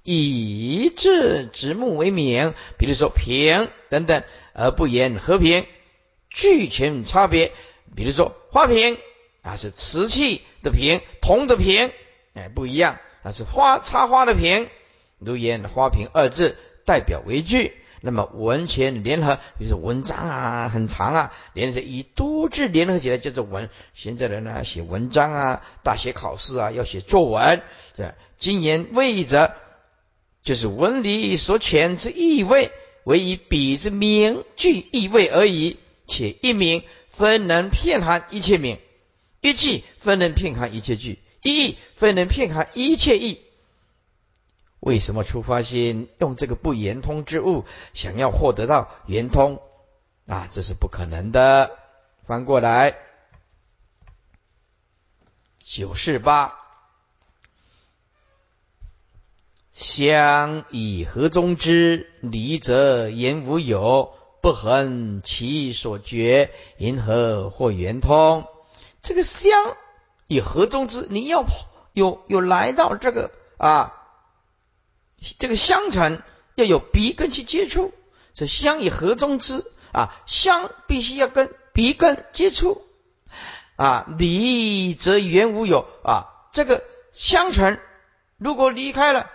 [0.04, 4.22] 以字直目为名，比如说瓶等等，
[4.54, 5.66] 而不言和平，
[6.30, 7.52] 具全差别。
[7.94, 8.98] 比如说花瓶
[9.42, 11.90] 啊，是瓷器的瓶，铜的瓶，
[12.34, 14.68] 哎，不一样，那是花插花的瓶。
[15.18, 23.68] 如言花瓶二字代表为句，那么文前联合，比如说文章啊很长啊，连着以多字联合起来叫做文。
[23.94, 27.62] 现在人呢写文章啊，大学考试啊要写作文，
[27.96, 29.52] 对今言谓者，
[30.42, 32.72] 就是文理所遣之意味，
[33.04, 35.78] 为以彼之名句意味而已。
[36.08, 36.82] 且一名
[37.22, 38.80] 分能骗含一切名，
[39.40, 43.40] 一句分能骗含一切句，一义分能骗含一切义。
[44.80, 49.62] 为什么出发心用这个不圆通之物，想要获得到圆通
[50.26, 50.48] 啊？
[50.50, 51.78] 这是不可能的。
[52.26, 52.96] 翻过来，
[55.60, 56.58] 九四八，
[59.72, 68.46] 相以何中之离则言无有，不恒其所觉，因何或圆通？
[69.00, 69.76] 这个相
[70.26, 71.06] 以何中之？
[71.08, 71.44] 你要
[71.92, 73.94] 有有来到这个啊？
[75.38, 76.24] 这个相传
[76.56, 77.94] 要有鼻根去接触，
[78.34, 82.82] 这相以何中之啊，香必须要跟鼻根接触
[83.76, 87.80] 啊，离则原无有啊，这个香尘
[88.38, 89.30] 如果离开了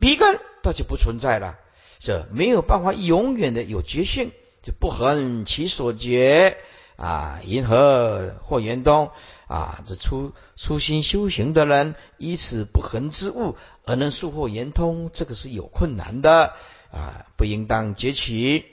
[0.00, 1.56] 鼻根，它就不存在了，
[1.98, 4.32] 这没有办法永远的有觉性，
[4.62, 6.58] 就不恒其所觉
[6.96, 9.10] 啊，银河或圆通
[9.48, 16.54] 啊，这初初心修行的人，以此不恒之物而能速获圆通，这个是有困难的
[16.90, 18.64] 啊，不应当截取。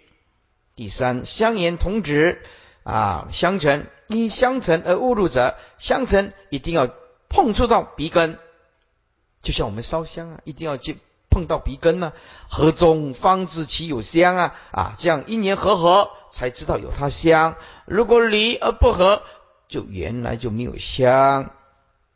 [0.75, 2.41] 第三，相言同指
[2.83, 6.89] 啊，相尘因相尘而误入者，相尘一定要
[7.29, 8.39] 碰触到鼻根，
[9.41, 10.97] 就像我们烧香啊，一定要去
[11.33, 12.13] 碰到鼻根呢，
[12.47, 19.23] 合中方知其有香啊啊，这样因缘合合才知道有它香，如果离而不合。
[19.69, 21.49] 就原来就没有香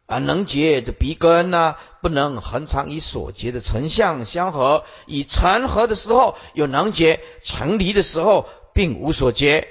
[0.05, 9.67] 啊，能结这鼻根呢，不能恒常以所结的成相相合，以成合的时候有能结，成离的时候并无所结。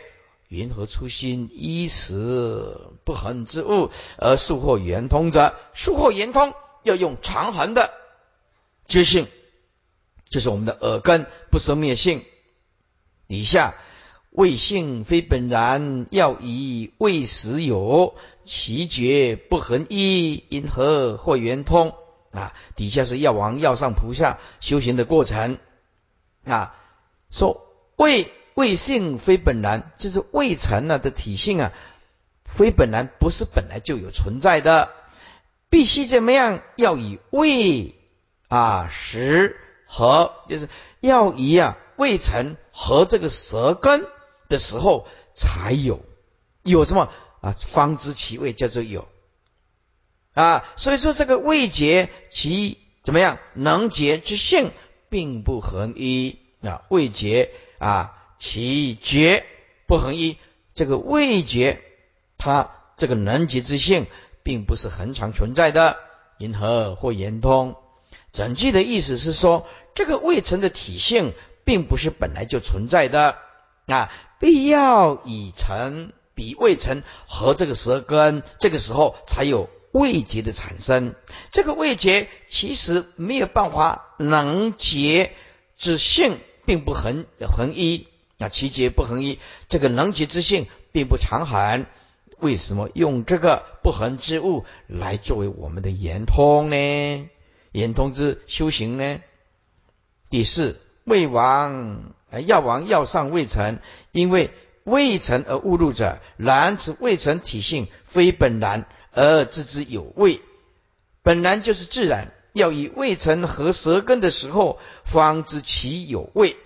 [0.48, 5.54] 云何初心依此不恒之物而速获圆通者？
[5.74, 7.92] 速获圆通要用长恒的
[8.88, 9.28] 觉性，
[10.29, 12.25] 就是我们的耳根不生灭性。
[13.27, 13.75] 以下。
[14.31, 21.95] 未性非本然，要以未实有，其觉不恒一，因何或圆通？
[22.33, 25.57] 啊，底下是药王药上菩萨修行的过程
[26.45, 26.77] 啊。
[27.31, 31.73] 说未未性非本然，就是未成了的体性啊，
[32.45, 34.91] 非本然，不是本来就有存在的，
[35.71, 36.61] 必须怎么样？
[36.77, 37.95] 要以未
[38.49, 40.68] 啊实和，就是
[41.01, 44.07] 要以啊未成和这个舌根。
[44.49, 45.99] 的时候才有，
[46.62, 47.51] 有什么啊？
[47.59, 49.09] 方知其味，叫做有
[50.35, 50.64] 啊。
[50.77, 53.40] 所以说这个味觉其怎么样？
[53.55, 54.70] 能觉之性
[55.09, 56.85] 并不恒一啊。
[56.90, 59.44] 味觉啊，其觉
[59.88, 60.38] 不恒一。
[60.75, 61.83] 这个味觉
[62.38, 64.07] 它这个能觉之性
[64.44, 65.96] 并不是恒常存在的。
[66.38, 67.75] 因何或言通？
[68.37, 71.33] 整句的意思是说，这个未成的体性
[71.64, 73.38] 并不是本来就存在的
[73.87, 74.12] 啊。
[74.38, 81.14] 必要以成比未成和这个舌根，这个时候才有味觉的产生。
[81.51, 85.33] 这个味觉其实没有办法能结
[85.79, 89.38] 之性，并不恒恒一啊，其结不恒一。
[89.70, 91.87] 这个能结之性并不常恒，
[92.38, 97.31] 为什么用这个不恒之物来作为我们的圆通呢？
[97.77, 99.21] 言通之修行呢？
[100.31, 102.15] 第四，魏王。
[102.47, 103.79] 药王药上未成，
[104.12, 104.51] 因为
[104.85, 110.41] 未成而误入者，然此未成体性非本然而知之有味。
[111.23, 116.57] 本然就是自然，要以未成和舌根的时候，方知其有味。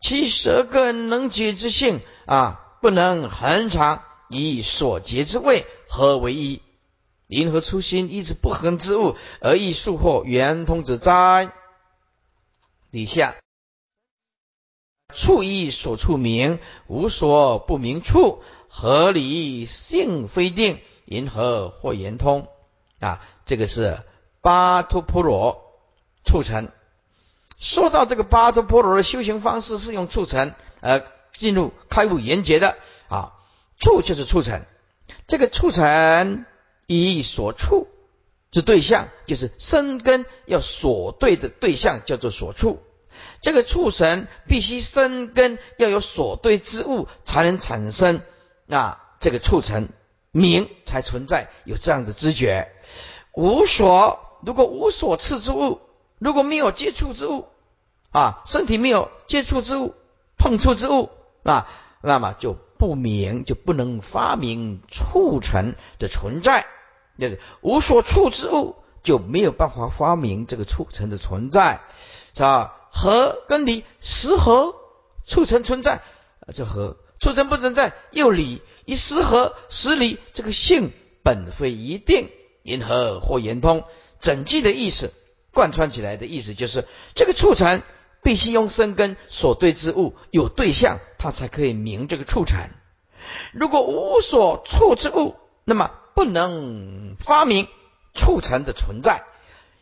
[0.00, 6.62] 其舌根能解之性啊，不能恒常以所结之味合为一。
[7.34, 11.52] 银河初心一直不恒之物，而亦速获圆通之哉？
[12.92, 13.34] 底下。
[15.12, 22.48] 处意所处名，无所不明处，合理性非定，银河或圆通？
[23.00, 23.98] 啊，这个是
[24.40, 25.60] 巴托婆罗
[26.24, 26.70] 促成。
[27.58, 32.76] 说到这个巴托婆罗的修行方式，是用促成而进入开悟圆觉的
[33.08, 33.32] 啊。
[33.78, 34.64] 处就是促成，
[35.26, 36.44] 这个促成
[36.86, 37.88] 以所处
[38.50, 42.80] 之对象，就是生根要所对的对象，叫做所处。
[43.40, 48.22] 这个畜生必须生根，要有所对之物，才能产生
[48.68, 49.88] 啊，这个畜生
[50.30, 52.72] 名才存在，有这样的知觉。
[53.32, 55.80] 无所，如果无所赐之物，
[56.18, 57.46] 如果没有接触之物
[58.10, 59.94] 啊，身体没有接触之物、
[60.38, 61.10] 碰触之物
[61.42, 61.68] 啊，
[62.02, 66.66] 那么就不明，就不能发明促成的存在。
[67.18, 71.80] 就是无所处之物，就没有办法发明这个促成的存在，
[72.34, 72.80] 是吧？
[72.90, 74.74] 和跟离失和
[75.26, 76.02] 促成存在，
[76.52, 82.30] 这和促成不存在又离一失和失离，这个性本非一定，
[82.62, 83.84] 因何或言通？
[84.20, 85.12] 整句的意思
[85.52, 87.82] 贯穿起来的意思就是，这个促成
[88.24, 92.58] 必须用生根所对之物有对象，它才可以明这个促成。
[93.52, 97.68] 如果无所处之物，那么不能发明
[98.14, 99.22] 促成的存在。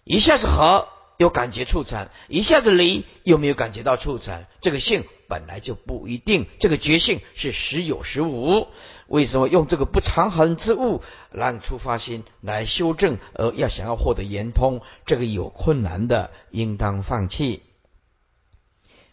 [0.04, 0.88] 一下子和。
[1.18, 8.66] 有感觉促成，一下子离又没有感觉到促成，这个性本来就不一定，这个觉性是时有时无。
[9.06, 17.62] 为什么用这个不常恒之物让出发心来修正，而要想要获得圆通，这个有困难的，应当放弃。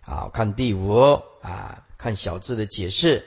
[0.10, 3.24] 好看第五啊，看小字的解释。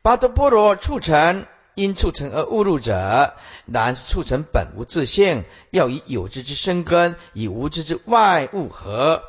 [0.00, 1.44] 巴多波罗促成，
[1.74, 3.34] 因促成而误入者，
[3.66, 9.22] 然是促成本无自性，要以有之之生根，以无知之外物合，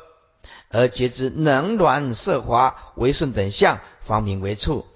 [0.70, 4.86] 而结之能暖色滑为顺等相，方名为处。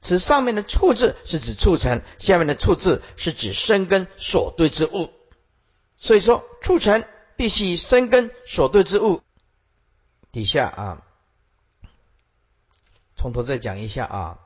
[0.00, 5.10] 此上面的处字是指促成，下面的处字是指生根所对之物。
[5.98, 7.02] 所以说，促成
[7.34, 9.20] 必须以生根所对之物。
[10.30, 11.02] 底下啊，
[13.24, 14.38] 从头再讲一下啊。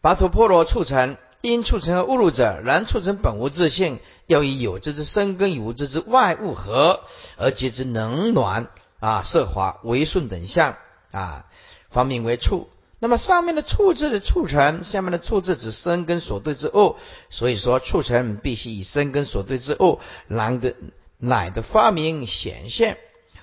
[0.00, 7.00] 拔陀波罗促成，因促成而误入者，然促成本无自性，要以有之之生根与无之之外物合，
[7.36, 8.68] 而结之能暖
[9.00, 10.76] 啊色华为顺等相
[11.10, 11.46] 啊，
[11.88, 12.68] 方名为处。
[13.00, 16.94] 那么上面的处字的促成，下面的处字指生根所对之物，
[17.30, 19.98] 所以说促成必须以生根所对之物，
[20.28, 20.76] 然的
[21.18, 22.96] 乃的发明显现。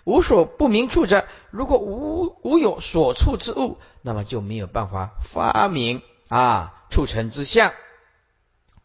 [0.07, 7.73] 无所不明处者，如果无无有所处之物，那么就没有办法发明啊促成之相。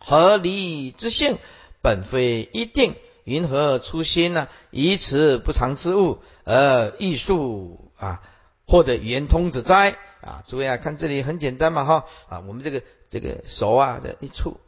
[0.01, 1.39] 合理之性
[1.81, 4.49] 本非一定，云何初心呢？
[4.73, 8.21] 以此不常之物而艺术啊
[8.67, 9.97] 获得圆通之哉？
[10.23, 14.59] 啊，诸位啊，看这里很简单嘛，哈啊，我们这个这个手啊，这一触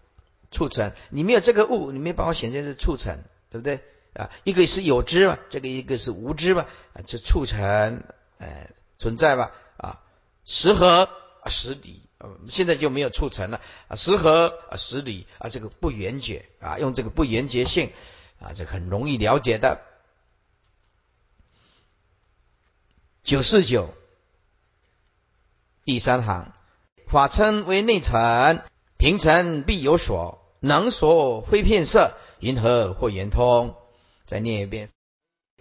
[0.53, 3.81] 促成，你没有这个物，你没办法显现是促成，对不对
[4.15, 4.31] 啊？
[4.45, 8.05] 一个是有知嘛，这个一个是无知嘛，啊，这促成
[8.39, 9.51] 呃存在吧？
[9.77, 10.01] 啊，
[10.45, 11.09] 十合
[11.43, 12.03] 啊十理，
[12.49, 17.93] 现在就没有促成了啊，十合啊十理啊，这个不圆觉啊，用这个不圆觉性
[18.41, 19.83] 啊，这很容易了解的。
[23.23, 23.95] 九四九。
[25.87, 26.55] 第三行，
[27.09, 28.63] 法称为内尘，
[28.97, 33.77] 平尘必有所，能所非片色，银河或圆通。
[34.27, 34.91] 再念一遍，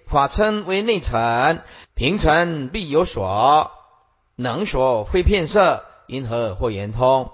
[0.07, 1.61] 法称为内尘，
[1.93, 3.71] 平尘必有所，
[4.35, 7.31] 能所会骗色，因何或圆通。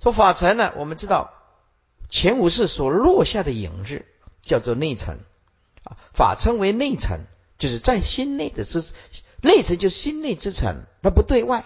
[0.00, 1.32] 说法尘呢，我们知道
[2.08, 4.04] 前五世所落下的影子
[4.42, 5.20] 叫做内尘
[5.84, 7.20] 啊，法称为内尘，
[7.58, 8.92] 就是在心内的之
[9.40, 11.64] 内尘，就是心内之尘，那不对外。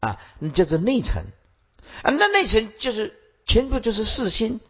[0.00, 1.24] 啊，那叫做内层
[2.02, 4.60] 啊，那内层就是全部就是四心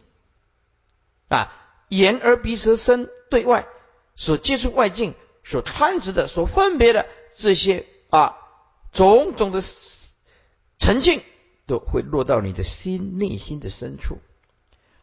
[1.27, 1.51] 啊，
[1.89, 3.67] 眼耳鼻舌身对外
[4.15, 5.13] 所接触外境
[5.43, 7.05] 所贪执的、所分别的
[7.35, 8.37] 这些啊
[8.91, 9.61] 种种的
[10.79, 11.23] 沉静，
[11.67, 14.19] 都会落到你的心内心的深处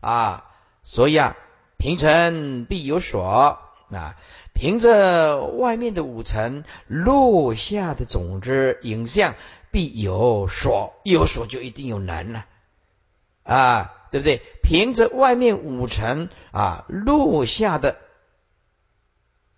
[0.01, 0.51] 啊。
[0.83, 1.37] 所以啊，
[1.77, 4.17] 平尘必有所啊，
[4.53, 9.35] 凭着外面的五层落下的种子影像。
[9.75, 12.45] 必有所，有所就一定有能了
[13.43, 14.41] 啊，对不对？
[14.63, 17.97] 凭着外面五层啊落下的，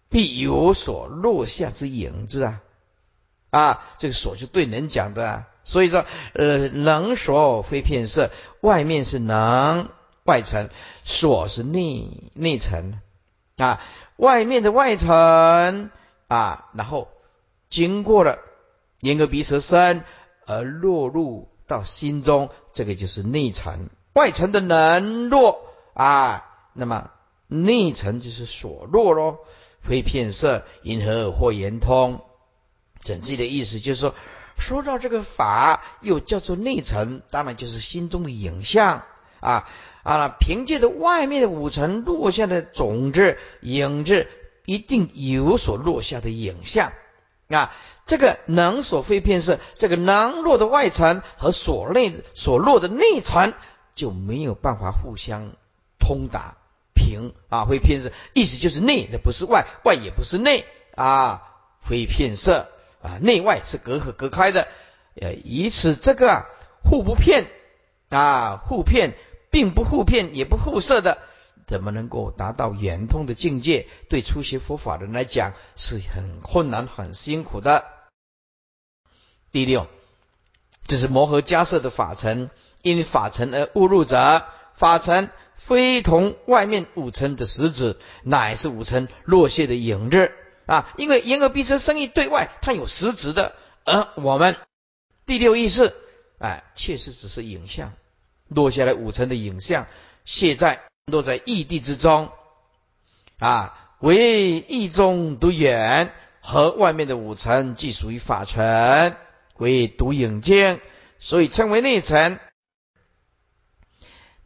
[0.09, 2.63] 必有所落下之影子啊
[3.51, 8.31] 啊，这个所是对人讲的，所以说呃，能所非片色，
[8.63, 9.91] 外面是能
[10.23, 10.71] 外层，
[11.03, 12.99] 所是内内层
[13.59, 13.83] 啊，
[14.17, 15.91] 外面的外层
[16.29, 17.09] 啊，然后
[17.69, 18.39] 经过了。
[19.01, 20.03] 眼耳鼻舌身
[20.47, 23.91] 而落入到心中，这个就是内层。
[24.15, 25.61] 外层的能落
[25.93, 27.11] 啊，那么
[27.47, 29.39] 内层就是所落咯。
[29.83, 32.23] 非片色，因何或言通？
[33.03, 34.15] 整句的意思就是说，
[34.57, 39.03] 说到这个法，又叫做内层，当然就是心中的影像
[39.41, 39.69] 啊
[40.03, 40.37] 啊！
[40.41, 44.27] 凭借着外面的五层落下的种子影子，
[44.65, 46.93] 一定有所落下的影像
[47.49, 47.75] 啊。
[48.07, 53.53] 这个能所非片色，这个能落的外层和所内所落的内层
[53.95, 55.53] 就没有办法互相
[55.99, 56.57] 通达
[56.95, 60.65] 平啊，非偏色，意思就是内的不是外，外也不是内
[60.95, 61.43] 啊，
[61.83, 62.69] 非偏色
[63.03, 64.69] 啊，内外是隔阂隔开的，
[65.21, 66.47] 呃，以此这个啊
[66.83, 67.47] 互不骗
[68.11, 69.15] 啊，互骗
[69.51, 71.19] 并不互骗也不互色的。
[71.67, 73.87] 怎么能够达到圆通的境界？
[74.11, 77.87] 对初学佛法的人来讲是很困难、很辛苦的。
[79.51, 79.87] 第六，
[80.87, 82.51] 这是摩诃迦叶的法尘，
[82.85, 84.45] 因法尘而误入者，
[84.77, 90.31] 法尘非同外面五尘的实质，乃是五尘落谢的影子
[90.67, 90.93] 啊！
[90.97, 94.55] 因为言而必舌生意对外，它有实质的，而我们
[95.27, 95.93] 第六意识，
[96.39, 97.93] 哎，确实只是影像，
[98.47, 99.89] 落下来五尘的影像，
[100.25, 100.81] 现在。
[101.13, 102.31] 落在异地之中，
[103.39, 109.15] 啊，为异中独远，和外面的五层既属于法尘，
[109.59, 110.81] 为独影境，
[111.19, 112.39] 所以称为内层。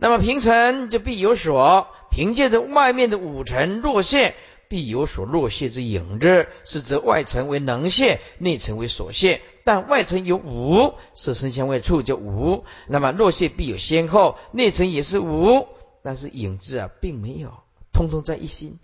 [0.01, 4.37] 那么平层就必有所，凭借着外面的五层落现，
[4.69, 9.41] 必有所落泄之影子，是则外层为能泄，内层为所泄。
[9.65, 15.67] 但外层有无，色身相位处就无，那么落泄必有先后，内层也是无，
[16.03, 17.53] 但是影子啊并没有，
[17.93, 18.79] 通通在一心。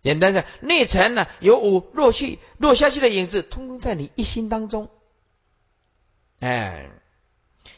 [0.00, 4.90] 简单讲，内层呢有五落去落下去的影子，通通在你一心当中。
[6.40, 6.90] 哎，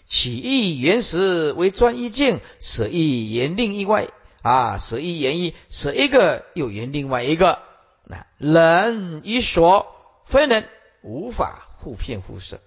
[0.07, 4.09] 起意原始为专一境，舍一言另一外
[4.43, 7.63] 啊，舍一言一，舍一个又言另外一个。
[8.05, 9.87] 那人与所
[10.27, 10.69] 非人，
[11.03, 12.61] 无法互骗互舍。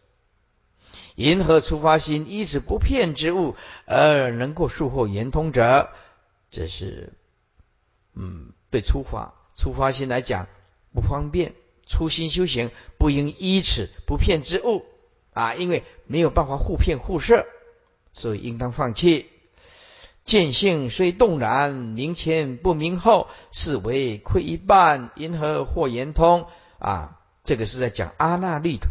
[1.15, 3.55] 因何出发心依此不骗之物
[3.85, 5.89] 而能够术后圆通者？
[6.51, 7.13] 这是
[8.13, 9.33] 嗯，对出发。
[9.55, 10.47] 出发心来讲
[10.93, 11.55] 不方便，
[11.87, 14.85] 初心修行不应依此不骗之物
[15.37, 17.45] 啊，因为没有办法互骗互摄，
[18.11, 19.29] 所以应当放弃。
[20.23, 26.47] 见性虽动然，明前不明后，是为亏一半，因何或圆通
[26.79, 27.19] 啊？
[27.43, 28.87] 这个是在讲阿那律的。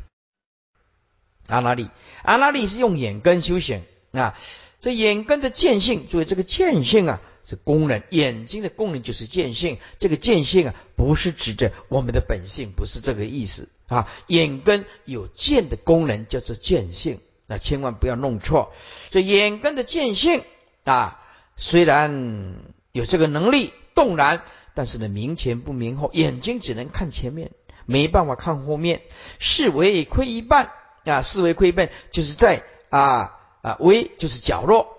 [1.48, 1.88] 阿那律，
[2.22, 3.82] 阿那律是用眼根修行
[4.12, 4.38] 啊，
[4.78, 7.20] 这眼根的见性，注意这个见性啊。
[7.48, 9.78] 是功能，眼睛的功能就是见性。
[10.00, 14.08] 这个见性啊，不是指着我们的本性，不是这个意思啊。
[14.26, 18.72] 眼根有见的功能，叫做见性，那千万不要弄错。
[19.10, 20.42] 这眼根的见性
[20.82, 21.22] 啊，
[21.56, 22.56] 虽然
[22.90, 24.42] 有这个能力动然，
[24.74, 27.52] 但是呢，明前不明后，眼睛只能看前面，
[27.84, 29.02] 没办法看后面，
[29.38, 30.72] 视为亏一半
[31.04, 34.96] 啊，视为亏半，就是在啊啊为就是角落。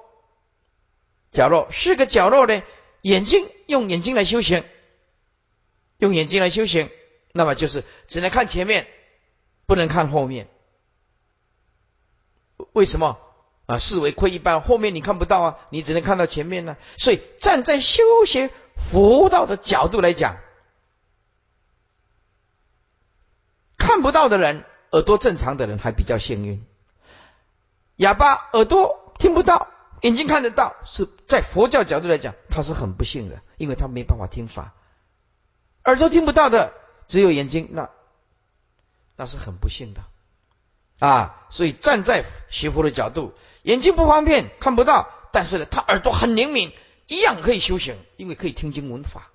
[1.32, 2.64] 角落是个角落呢，
[3.02, 4.66] 眼睛用眼睛来修行，
[6.00, 6.90] 用眼睛来修行，
[7.32, 8.88] 那么就是只能看前面，
[9.66, 10.50] 不能看后面。
[12.74, 13.18] 为什么
[13.68, 13.80] 啊？
[13.80, 16.76] 视为亏一半，后面你看不到啊，你只能看到前面呢。
[16.98, 20.38] 所以站在修行佛道的角度来讲，
[23.78, 26.66] 看不到的人，耳朵正常的人还比较幸运。
[27.98, 29.68] 哑巴耳朵听不到。
[30.02, 34.76] 眼睛看得到，是在佛教角度来讲，他是很不幸的，因为他没办法听法。
[35.86, 36.72] 耳朵听不到的，
[37.08, 37.90] 只有眼睛，那
[39.16, 40.04] 那是很不幸的
[41.00, 41.48] 啊。
[41.50, 43.34] 所以站在学佛的角度，
[43.64, 46.74] 眼睛不方便看不到，但是呢，他耳朵很灵敏，
[47.08, 49.32] 一样可以修行，因为可以听经闻法，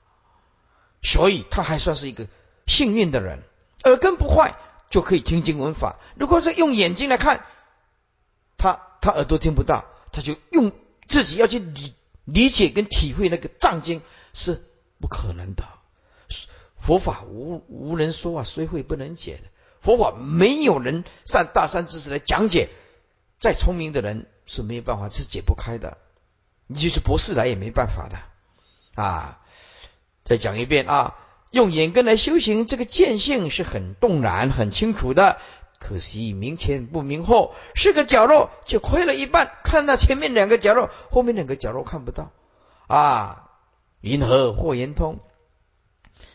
[1.03, 2.29] 所以他还算是一个
[2.69, 3.43] 幸运的人。
[3.83, 4.55] 耳根不坏
[4.91, 5.97] 就可以听经闻法。
[6.15, 7.45] 如果是用眼睛来看，
[8.63, 9.85] 他他耳朵听不到。
[10.15, 10.73] 他就用
[11.09, 11.95] 自己要去理
[12.27, 14.03] 理解跟体会那个藏经
[14.35, 14.63] 是
[15.01, 15.65] 不可能的，
[16.77, 19.45] 佛法无无人说啊，虽会不能解的。
[19.81, 22.69] 佛法没有人上大山知识来讲解，
[23.41, 25.97] 再聪明的人是没有办法是解不开的，
[26.67, 29.41] 你就是博士来也没办法的啊。
[30.25, 31.17] 再讲一遍啊，
[31.51, 35.39] 用眼根来修行，这个见性是很动然、很清楚的。
[35.83, 39.51] 可惜明前不明后，是个角落就亏了一半。
[39.65, 42.31] 看到前面两个角落，后面两个角落看不到
[42.87, 43.49] 啊。
[44.01, 45.19] 银河或圆通，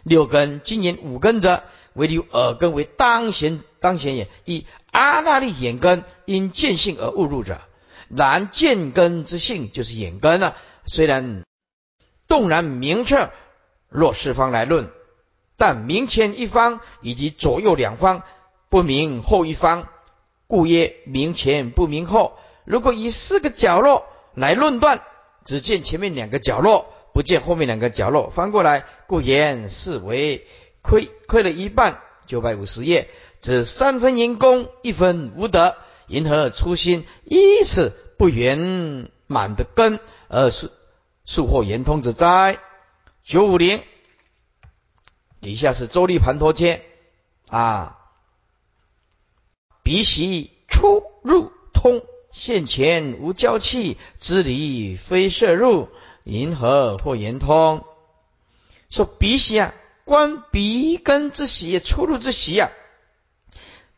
[0.04, 4.28] 六根今年五根者，唯留耳根为当显当显也。
[4.44, 7.62] 以阿那利眼根因见性而误入者，
[8.10, 10.56] 然见根之性就是眼根啊。
[10.86, 11.44] 虽然
[12.28, 13.32] 动然明确，
[13.88, 14.92] 若四方来论，
[15.56, 18.24] 但明前一方以及左右两方。
[18.70, 19.88] 不明后一方，
[20.48, 22.38] 故曰明前不明后。
[22.66, 25.04] 如果以四个角落来论断，
[25.46, 28.30] 只见前面两个角落，不见后面两个角落。
[28.30, 30.46] 翻过来，故言是为
[30.82, 32.02] 亏亏了一半。
[32.26, 33.10] 九百五十页，
[33.40, 35.78] 指三分因功，一分无德。
[36.08, 40.72] 因何初心依此不圆满的根，而是
[41.24, 42.60] 速获圆通之灾？
[43.24, 43.82] 九五零，
[45.40, 46.84] 底下是周立盘陀切
[47.50, 48.07] 啊。
[49.88, 55.88] 鼻息出入通，现前无交气，知离非摄入，
[56.26, 57.86] 银河或圆通。
[58.90, 59.74] 说鼻息啊，
[60.04, 62.70] 观鼻根之息，出入之息啊，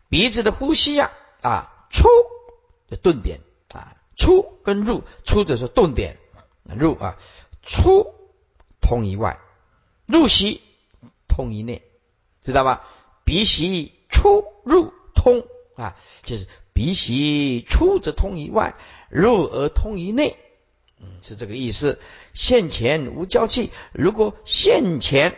[0.10, 1.12] 鼻子的呼吸呀
[1.42, 2.08] 啊，出
[2.88, 3.40] 的顿点
[3.74, 6.20] 啊，出跟入，出的是顿点，
[6.66, 7.18] 入啊，
[7.64, 8.14] 出
[8.80, 9.40] 通于外，
[10.06, 10.62] 入息
[11.28, 11.82] 通于内，
[12.44, 12.88] 知道吧？
[13.26, 15.48] 鼻息出入通。
[15.80, 18.76] 啊，就是鼻息出则通于外，
[19.10, 20.36] 入而通于内，
[21.00, 22.02] 嗯，是这个意思。
[22.34, 25.38] 现前无交气，如果现前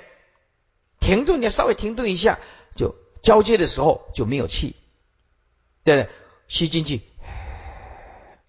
[1.00, 2.40] 停顿，你稍微停顿一下，
[2.76, 4.76] 就交接的时候就没有气，
[5.84, 6.10] 对不对？
[6.48, 7.02] 吸进去，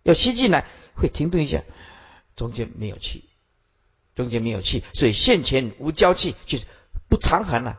[0.02, 0.64] 要吸进来
[0.94, 1.62] 会停顿一下，
[2.34, 3.28] 中间没有气，
[4.16, 6.64] 中间没有气，所以现前无交气，就是
[7.08, 7.78] 不长恒了，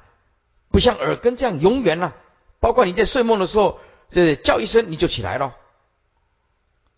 [0.70, 2.16] 不像耳根这样永远了。
[2.60, 3.82] 包括你在睡梦的时候，
[4.14, 5.56] 这叫一声你就起来了，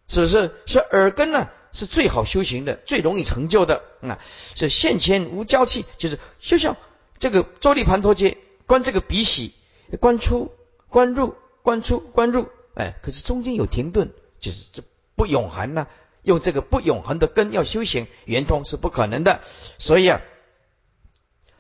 [0.08, 0.54] 是不是？
[0.68, 4.20] 是耳根呢，是最好修行的，最容易成就的啊。
[4.54, 6.78] 是现前无交气，就是就像
[7.18, 8.38] 这个周立盘陀结，
[8.68, 9.56] 观这个鼻息，
[10.00, 10.54] 观出、
[10.90, 14.84] 观入、观出、观入，哎，可是中间有停顿，就是这
[15.16, 15.88] 不永恒呢。
[16.24, 19.42] 用这个不永恒的根要修行圆通是不可能的，
[19.78, 20.22] 所以啊，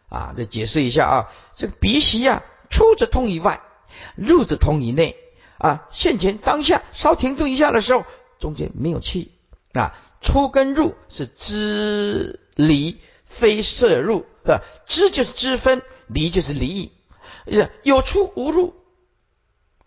[0.10, 2.42] 啊，再解释一下啊，这个鼻息啊，
[2.72, 3.62] 出则通以外，
[4.16, 5.16] 入则通以内
[5.58, 5.88] 啊。
[5.92, 8.06] 现前当下稍停顿一下的时候，
[8.40, 9.32] 中间没有气
[9.74, 9.94] 啊。
[10.22, 14.62] 出跟入是知离，非摄入，是吧？
[14.88, 16.92] 知就是知分，离就是离异，
[17.84, 18.74] 有出无入，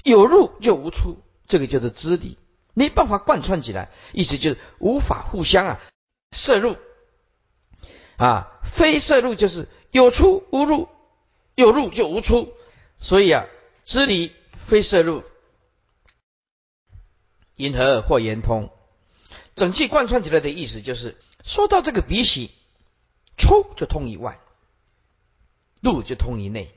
[0.05, 2.39] 有入就无出，这个叫做知离。
[2.75, 5.81] 没办法贯穿起来，意思就是无法互相啊
[6.31, 6.77] 摄入
[8.17, 10.89] 啊，非摄入就是有出无入，
[11.57, 12.53] 有入就无出，
[13.01, 13.47] 所以啊，
[13.85, 15.25] 知离非摄入，
[17.59, 18.71] 因何或圆通？
[19.57, 22.53] 整气贯穿起来的意思就是，说到这个鼻息，
[23.37, 24.41] 出就通于外，
[25.81, 26.73] 入就通于内，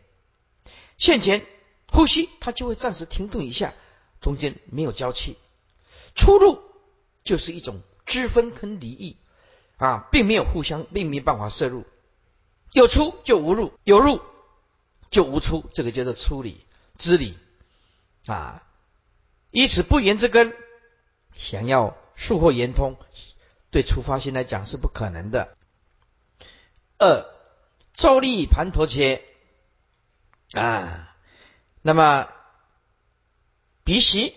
[0.98, 1.46] 现前
[1.88, 3.76] 呼吸它就会暂时停顿一下，
[4.22, 5.38] 中间没有交气。
[6.16, 6.60] 出入
[7.24, 9.18] 就是一种知分跟离异
[9.78, 11.86] 啊，并没有互相，并没办法摄入。
[12.74, 14.20] 有出就无入，有入
[15.12, 16.58] 就无出，这个叫做出理
[16.98, 17.38] 知理
[18.26, 18.64] 啊。
[19.52, 20.56] 以此不言之根，
[21.42, 22.98] 想要速或言通，
[23.72, 25.58] 对出发心来讲是不可能的。
[27.00, 27.26] 二
[27.94, 29.24] 周利盘陀切
[30.54, 31.16] 啊，
[31.82, 32.30] 那么
[33.84, 34.36] 鼻息。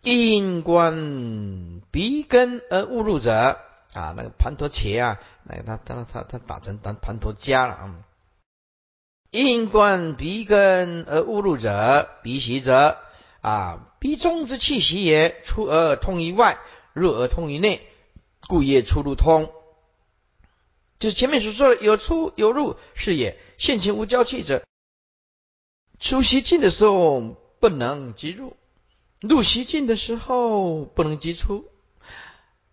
[0.00, 3.58] 因观鼻根而误入者
[3.92, 8.04] 啊，那个盘陀切啊，那个他他他他打成盘盘陀加了啊。
[9.30, 12.96] 因观鼻根而误入者，鼻息者
[13.40, 16.58] 啊，鼻中之气息也，出而通于外，
[16.92, 17.86] 入而通于内，
[18.46, 19.52] 故业出入通。
[20.98, 23.38] 就是前面所说的有出有入是也。
[23.56, 24.64] 现前无交气者，
[26.00, 27.20] 出息尽的时候
[27.60, 28.56] 不能即入。
[29.20, 31.68] 入息尽的时候不能即出，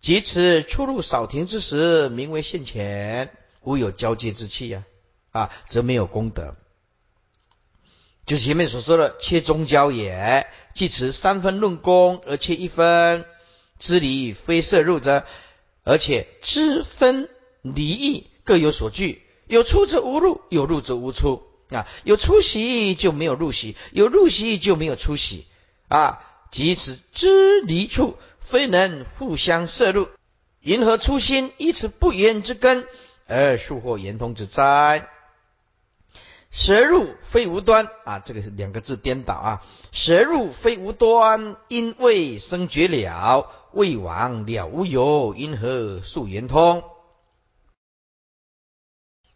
[0.00, 4.84] 即此出入少停之时，名为现前，无有交接之气呀，
[5.30, 6.54] 啊，则没有功德。
[8.26, 13.24] 就是前面所说的切中交也，即此三分论功而切一分，
[13.78, 15.24] 知离非摄入者，
[15.84, 17.28] 而且知分
[17.62, 25.46] 离异各有所据，有出则无入，有入则无出啊，有出息就没有入息，有入息就没有出息
[25.88, 26.20] 啊。
[26.50, 30.08] 即此知离处，非能互相摄入，
[30.60, 31.52] 云何初心？
[31.58, 32.86] 以此不言之根，
[33.26, 35.08] 而树获圆通之灾？
[36.56, 39.62] 舌入非无端啊，这个是两个字颠倒啊。
[39.92, 46.82] 舌入非无端，因未生绝了，未亡了无有，因何速圆通？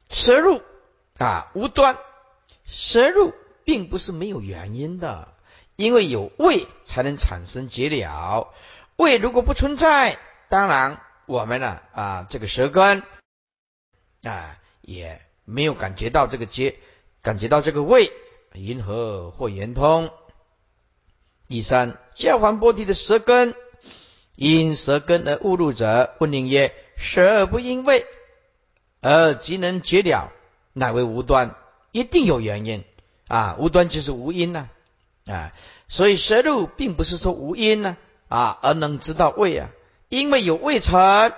[0.08, 0.62] 舌入
[1.18, 1.98] 啊无端，
[2.64, 5.28] 舌入并不是没有原因的。
[5.76, 8.54] 因为有胃才能产生结了，
[8.96, 10.18] 胃如果不存在，
[10.48, 13.02] 当然我们呢啊这个舌根
[14.22, 16.78] 啊也没有感觉到这个结，
[17.22, 18.10] 感觉到这个胃，
[18.54, 20.10] 银河或圆通。
[21.48, 23.54] 第三，教环波提的舌根
[24.36, 28.06] 因舌根而误入者，问宁曰：舌而不因胃
[29.00, 30.32] 而即能绝了，
[30.72, 31.56] 乃为无端？
[31.92, 32.84] 一定有原因
[33.28, 34.68] 啊，无端就是无因呐。
[35.26, 35.52] 啊，
[35.88, 37.96] 所以舌入并不是说无因呢，
[38.28, 39.68] 啊，而能知道味啊，
[40.08, 41.32] 因为有味尘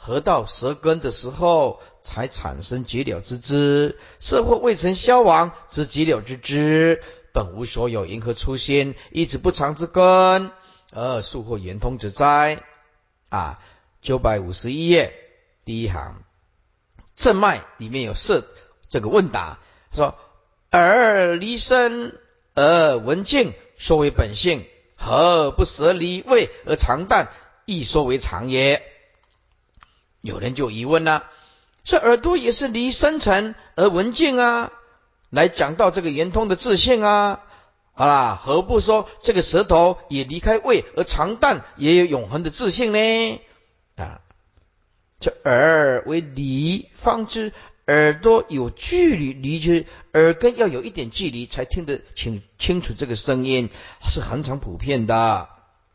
[0.00, 7.02] 合到舌根的时候，才产生结了之枝；色或未曾消亡之结了之枝，
[7.34, 8.94] 本无所有，因何出现？
[9.10, 10.52] 一直不常之根，
[10.94, 12.62] 而速或圆通之灾。
[13.28, 13.60] 啊，
[14.00, 15.12] 九百五十一页
[15.64, 16.22] 第一行
[17.16, 18.46] 正脉里面有设
[18.88, 19.58] 这个问答，
[19.92, 20.14] 说
[20.70, 22.18] 耳离身。
[22.54, 27.28] 而文静说为本性，何不舍离位而常淡，
[27.66, 28.82] 亦说为常也？
[30.20, 31.24] 有人就疑问了：
[31.84, 34.72] 这耳朵也是离深沉而文静啊，
[35.30, 37.44] 来讲到这个圆通的自信啊，
[37.92, 43.40] 好啦，何不说这个舌头也离开胃而常淡，也有永恒的自信呢？
[43.96, 44.20] 啊，
[45.20, 47.52] 这耳为离方知。
[47.90, 53.70] 耳朵有距离，离去耳根要有一点距离才听得清清楚这个声音，
[54.06, 55.16] 是很常普遍的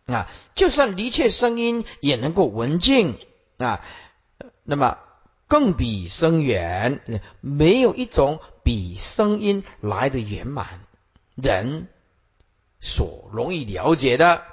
[0.07, 0.27] 啊。
[0.55, 3.19] 就算离切声音也能够闻静
[3.59, 3.85] 啊。
[4.63, 4.97] 那么
[5.47, 7.01] 更比声远，
[7.41, 10.65] 没有一种比声音来的圆满，
[11.35, 11.87] 人
[12.79, 14.43] 所容易了解的。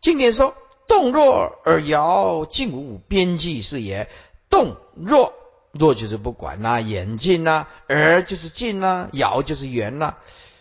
[0.00, 0.54] 经典说
[0.88, 4.08] ：“动若而摇，静无边际是也。”
[4.50, 5.34] 动若
[5.70, 10.16] 若就是不管呐，眼镜呐，而就是近呐，遥就是远呐，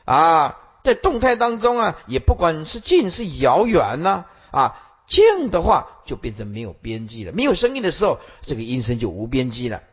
[0.05, 9.83] 啊，在动态当中啊，也不管是近是遥远呐，啊，静的话就变成没有边际了，没有声音的时候，这个音声就无边际了。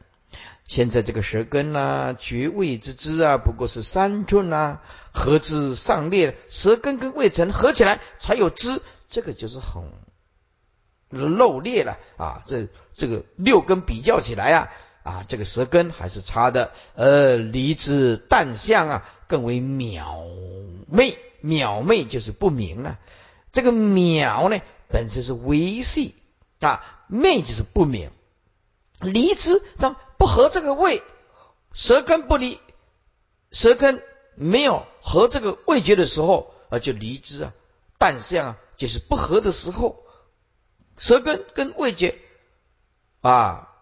[0.69, 4.79] 现在这个舌根呐，绝味之枝啊，不过是三寸呐，
[5.11, 9.83] 合之上裂，舌根跟味尘合起来才有枝，这个就是很
[11.11, 12.69] 漏裂了啊，这。
[12.99, 14.71] 这个六根比较起来啊，
[15.03, 16.73] 啊，这个舌根还是差的。
[16.95, 20.25] 呃，离之淡相啊，更为渺
[20.89, 21.19] 昧。
[21.45, 22.99] 渺昧就是不明了。
[23.53, 26.15] 这个渺呢，本身是微细
[26.61, 28.11] 啊，昧就是不明。
[29.01, 31.03] 离之当不合这个味，
[31.73, 32.61] 舌根不离，
[33.53, 34.03] 舌根
[34.35, 37.53] 没有合这个味觉的时候啊，就离之啊。
[37.99, 40.05] 淡相啊，就是不合的时候，
[40.99, 42.19] 舌根跟味觉。
[43.23, 43.73] 啊，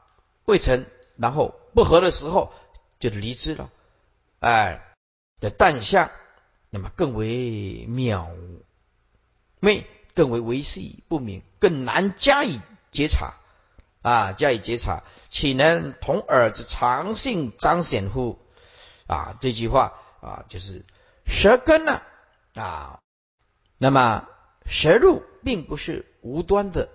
[0.47, 0.87] 未成，
[1.17, 2.53] 然后不合的时候
[2.99, 3.71] 就离之了，
[4.39, 4.95] 哎，
[5.39, 6.11] 的淡相，
[6.71, 7.27] 那么更为
[7.89, 8.31] 渺
[9.61, 12.61] 昧，更为微细不明，更难加以
[12.93, 13.35] 觉察
[14.03, 18.39] 啊，加以觉察，岂能同耳之常性彰显乎？
[19.07, 20.85] 啊，这句话啊，就是
[21.27, 22.01] 舌根呢
[22.55, 23.01] 啊，
[23.77, 24.29] 那么
[24.67, 26.89] 舌入并不是无端的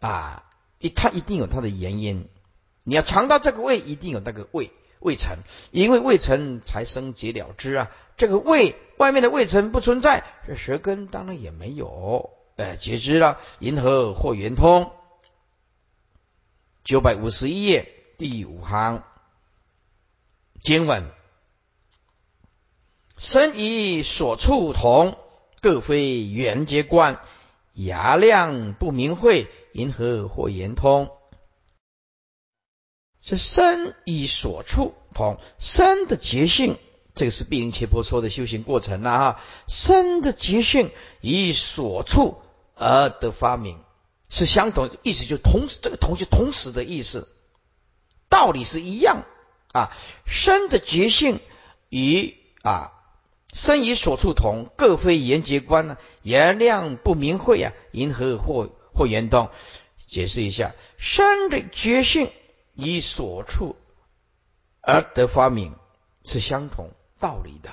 [0.00, 0.44] 啊。
[0.78, 2.28] 一，它一定有它的原因。
[2.84, 5.38] 你要尝到这个味，一定有那个味味尘，
[5.70, 7.90] 因为味尘才生结了之啊。
[8.16, 12.30] 这个味外面的味尘不存在，这舌根当然也没有。
[12.56, 14.92] 哎，结知了，银河或圆通。
[16.84, 19.04] 九百五十一页第五行
[20.62, 21.10] 经文：
[23.16, 25.16] 身与所处同，
[25.60, 27.20] 各非圆结观。
[27.74, 31.10] 牙量不明慧，银河或圆通？
[33.22, 36.78] 是身与所处同，身的觉性，
[37.14, 39.40] 这个是碧林切波说的修行过程了哈。
[39.68, 40.90] 身的觉性
[41.20, 42.38] 与所处
[42.74, 43.78] 而得发明
[44.28, 47.28] 是相同，意思就同，这个同就同时的意思，
[48.28, 49.24] 道理是一样
[49.72, 49.90] 啊。
[50.26, 51.40] 身的觉性
[51.88, 52.92] 与啊。
[53.54, 55.98] 身与所处同，各非言结观呢？
[56.22, 59.50] 言量不明慧啊，银河或或圆通？
[60.08, 62.32] 解释一下，身的觉性
[62.74, 63.76] 与所处
[64.80, 65.74] 而得发明
[66.24, 66.92] 是相同
[67.22, 67.70] 道理的，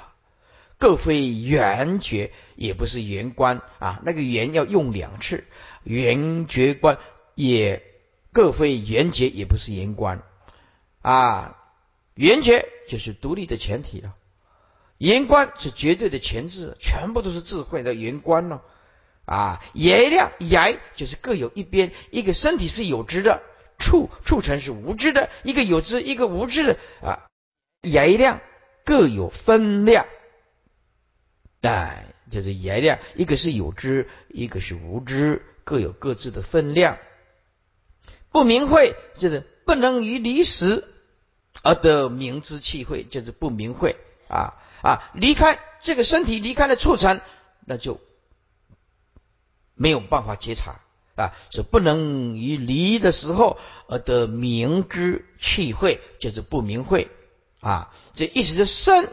[0.77, 3.99] 各非圆觉，也不是圆观啊。
[4.05, 5.43] 那个圆要用两次，
[5.83, 6.99] 圆觉观
[7.33, 7.83] 也
[8.31, 10.21] 各非圆觉，也不是圆观
[11.01, 11.57] 啊。
[12.13, 14.13] 圆觉就是独立的前提了。
[14.99, 18.61] 圆观是绝对的前置，全部都是智慧的圆观了
[19.23, 19.63] 啊！
[19.73, 23.41] 言量言就是各有一边，一个身体是有知的，
[23.77, 27.27] 触触成是无知的，一个有知，一个无知的啊！
[27.81, 28.41] 言量
[28.85, 30.05] 各有分量，
[31.61, 36.97] 哎，就是言量，一个是有知，一个是无知，各有各自的分量。
[38.31, 40.83] 不明慧就是不能于离时
[41.63, 43.95] 而得明之气会，就是不明慧
[44.27, 44.55] 啊。
[44.81, 47.19] 啊，离开这个身体，离开了促成，
[47.65, 47.99] 那就
[49.73, 50.79] 没有办法觉察
[51.15, 57.09] 啊，是不能于离的时候而得明之气会，就是不明会
[57.59, 57.93] 啊。
[58.15, 59.09] 这意思是身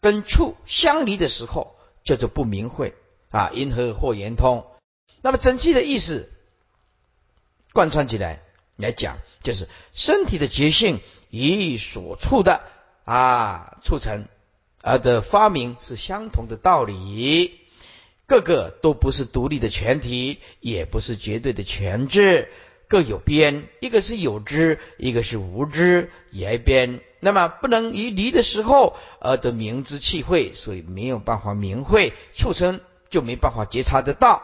[0.00, 2.94] 跟处相离的时候叫做不明慧
[3.30, 3.50] 啊。
[3.54, 4.66] 因何或圆通？
[5.22, 6.30] 那么整气的意思
[7.72, 8.40] 贯穿起来
[8.76, 11.00] 来讲，就是身体的觉性
[11.30, 12.62] 与所处的
[13.04, 14.26] 啊促成。
[14.82, 17.60] 而的发明是相同的道理，
[18.26, 22.48] 个个都不是独立的全体，也不是绝对的全质，
[22.88, 27.02] 各有边，一个是有知，一个是无知，也边。
[27.20, 34.42] 那么不能于离的时候而得明之气会，所以没有办法明会，畜生就没办法觉察得到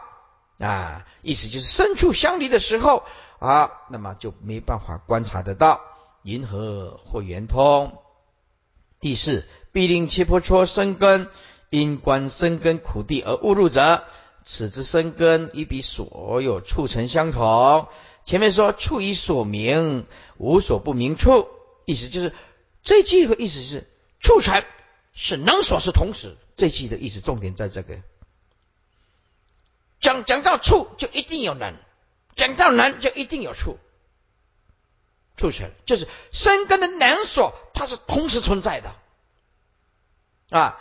[0.59, 1.05] 啊。
[1.21, 3.03] 意思就是身处相离的时候
[3.39, 5.81] 啊，那么就没办法观察得到，
[6.23, 7.97] 银河或圆通。
[8.99, 9.45] 第四。
[9.73, 11.29] 必令切破戳生根，
[11.69, 14.05] 因观生根苦地而误入者，
[14.43, 17.85] 此之生根亦比所有畜生相同。
[18.23, 20.07] 前面说处以所明，
[20.37, 21.47] 无所不明处，
[21.85, 22.33] 意思就是
[22.87, 23.85] 这句的意思是
[24.21, 24.63] 促成
[25.13, 26.37] 是能所是同时。
[26.55, 27.99] 这句的意思重点在这个
[29.99, 31.75] 讲讲到处就一定有能，
[32.37, 33.77] 讲到能就一定有处
[35.35, 38.95] 促成，就是生根的能所，它是同时存在的
[40.49, 40.79] 啊，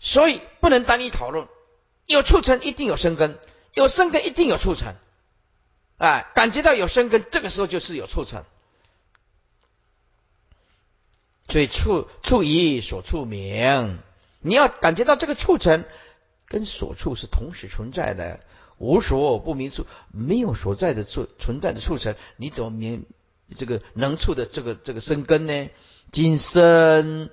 [0.00, 1.46] 所以不能单一讨论。
[2.06, 3.38] 有促成一定有生根，
[3.74, 4.96] 有生根一定有促成，
[5.98, 8.44] 啊，感觉到有生根，这个时候就是有促成。
[11.48, 13.98] 所以处处以所处名，
[14.40, 15.84] 你要感觉到这个促成
[16.48, 18.40] 跟所处是同时存在的，
[18.78, 23.04] 无所不明处，没有所在的处存在的促成，你怎么明
[23.56, 25.68] 这个能处的这个这个生根呢？
[26.10, 27.28] 今生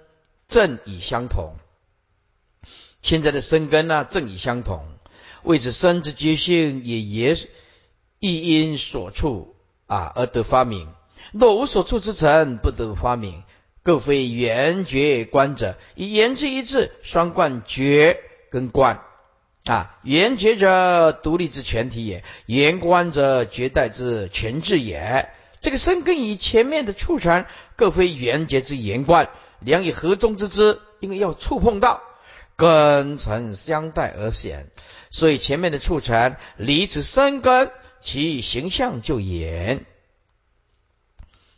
[0.47, 1.55] 正已相同，
[3.01, 4.86] 现在的生根呢正已相同，
[5.43, 7.49] 为此生之觉性也也
[8.20, 9.55] 亦因所处
[9.88, 10.93] 啊而得发明，
[11.32, 13.43] 若无所处之成，不得发明。
[13.84, 18.20] 各非圆觉观者，以言之一字，双贯觉
[18.52, 19.02] 跟观
[19.66, 19.98] 啊。
[20.04, 25.30] 圆觉者，独立之全体也；圆观者，绝代之全智也。
[25.62, 29.30] 这个生根与前面的触传，各非圆觉之圆观，
[29.60, 32.02] 两以合中之之，因为要触碰到
[32.56, 34.70] 根尘相待而显，
[35.10, 39.86] 所以前面的触传离此生根，其形象就严。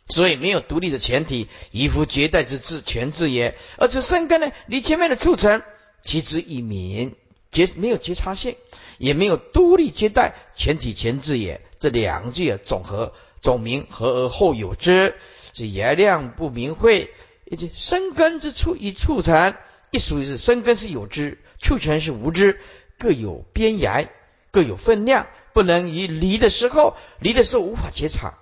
[0.08, 3.56] 所以没有独立的前提，以夫绝代之治全治也。
[3.78, 5.62] 而此生根呢，离前面的促成，
[6.02, 7.14] 其之一名
[7.50, 8.56] 绝没有绝差性，
[8.98, 11.62] 也没有独立接待全体全治也。
[11.78, 15.14] 这两句啊，总和总名合而后有之，
[15.54, 17.10] 是言量不明会，
[17.46, 19.54] 以及生根之处以促成，
[19.90, 22.60] 一属于是生根是有之，促成是无知，
[22.98, 24.10] 各有边沿，
[24.50, 28.34] 各有分量，不能以离的时候，离的时候无法接场。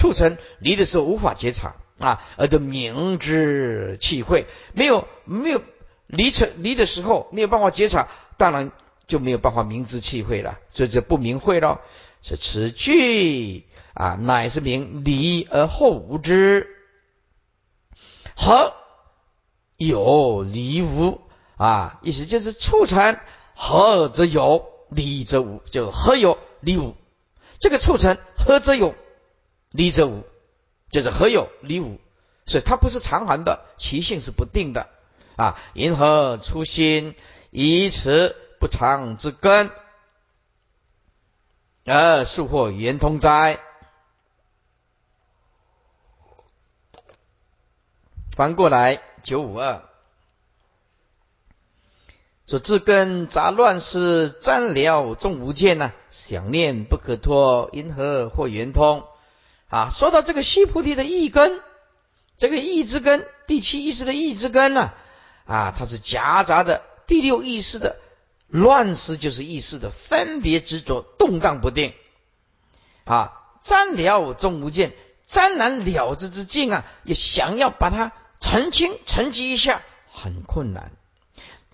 [0.00, 5.60] 促成离的时候无法结场啊，而得明知气会没有没有
[6.06, 8.72] 离成离的时候没有办法结场，当然
[9.06, 11.82] 就没有办法明知气会了，这就不明会了。
[12.22, 16.66] 是此句啊，乃是明离而后无知，
[18.34, 18.72] 和
[19.76, 21.20] 有离无
[21.58, 23.18] 啊，意思就是促成
[23.54, 26.94] 合则有，离则无，就合有离无。
[27.58, 28.94] 这个促成合则有。
[29.70, 30.24] 离则无，
[30.90, 31.98] 就是何有离无，
[32.46, 34.88] 所以它不是常恒的，其性是不定的
[35.36, 35.56] 啊。
[35.74, 37.14] 银河初心
[37.50, 39.70] 以此不常之根，
[41.84, 43.60] 而树或圆通哉？
[48.32, 49.82] 翻过来九五二，
[52.46, 59.06] 说自根杂乱是占了众无见呐，想念不可脱，因何或圆通？
[59.70, 61.60] 啊，说到这个须菩提的意根，
[62.36, 64.92] 这个意之根，第七意识的意之根呢，
[65.46, 67.96] 啊，它是夹杂的第六意识的
[68.48, 71.94] 乱思，就是意识的分别执着，动荡不定。
[73.04, 74.92] 啊，沾了终无见，
[75.24, 80.90] 沾然了之之境啊，也想要把它澄清、沉积一下，很困难。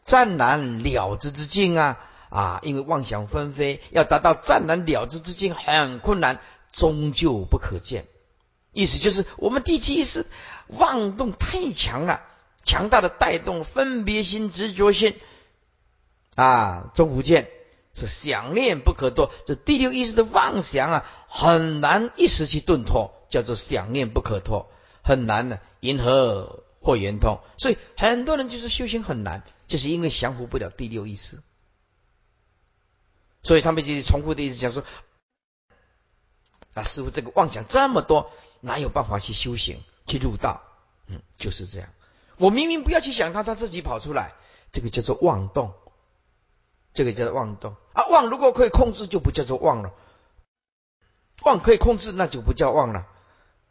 [0.05, 6.41] 湛然了之之境啊，啊，因为妄想纷飞，要达到湛然了之之境很困难。
[6.77, 8.07] 终究不可见，
[8.71, 10.27] 意思就是我们第七意识
[10.67, 12.23] 妄动太强了，
[12.65, 15.19] 强大的带动分别心、执着心
[16.35, 17.49] 啊，终不见
[17.95, 19.33] 是想念不可多。
[19.47, 24.71] 这第六意识的妄想啊，很难一时去顿脱，叫做想念不可脱，
[25.03, 25.61] 很难的。
[25.81, 27.41] 因何或圆通？
[27.57, 31.41] 所以很多人就是修行很难，就是因为降服不了第六意识，
[33.43, 34.85] 所以他们就重复的意思讲说。
[36.77, 40.63] 啊，师傅，这个妄想这么多，哪有办法去修行、去入道？
[41.07, 41.89] 嗯，就是这样。
[42.37, 44.35] 我明明不要去想他，他自己跑出来，
[44.73, 45.73] 这个叫做妄动，
[46.93, 47.77] 这个叫做妄动。
[47.95, 49.95] 啊，妄如果可以控制，就不叫做妄了。
[51.45, 53.07] 妄可以控制，那就不叫妄了。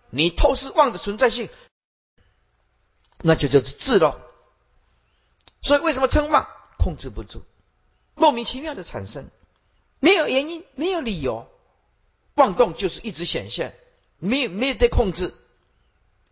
[0.09, 1.49] 你透视妄的存在性，
[3.19, 4.19] 那就叫做智了。
[5.61, 6.47] 所以为什么称妄？
[6.79, 7.43] 控制不住，
[8.15, 9.29] 莫名其妙的产生，
[9.99, 11.47] 没有原因，没有理由。
[12.35, 13.75] 妄动就是一直显现，
[14.19, 15.33] 没有没有在控制。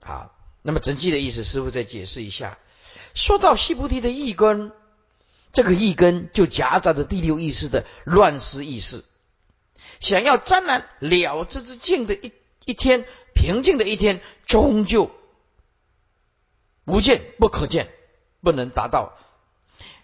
[0.02, 2.58] 好，那么整句的意思，师傅再解释一下。
[3.14, 4.72] 说到西菩提的一根，
[5.52, 9.06] 这个一根就夹杂着第六意识的乱思意识，
[10.00, 12.34] 想要沾染了之之境的一
[12.66, 15.10] 一天平静的一天，终究
[16.86, 17.94] 无见不可见，
[18.42, 19.14] 不能达到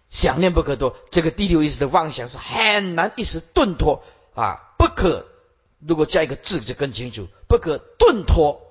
[0.09, 0.95] 想念不可多。
[1.11, 5.27] 这个第六意识的妄想是很难一时顿脱啊，不可。
[5.79, 8.61] 如果加一个字就更清楚，不可顿脱。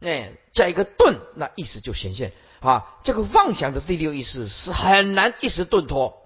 [0.00, 2.98] 哎，加一个顿，那意思就显现啊。
[3.02, 6.22] 这个妄想的第六意识是很难一时顿脱，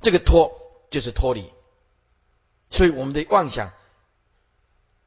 [0.00, 0.52] 这个脱
[0.90, 1.50] 就是脱离。
[2.70, 3.72] 所以我们的妄想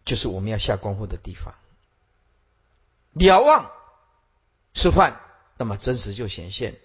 [0.03, 1.55] 就是我们要下功夫的地方。
[3.13, 3.71] 了望
[4.73, 5.21] 示范，
[5.57, 6.77] 那么真实就显现。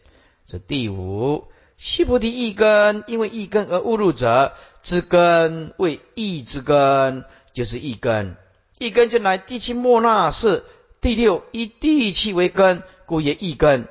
[0.44, 4.52] 这第五，须菩提一根，因为一根而误入者，
[4.82, 7.24] 之根为意之根，
[7.54, 8.36] 就是一根。
[8.78, 10.64] 一根就来第七莫那是
[11.00, 13.88] 第六，以地气为根，故也一根。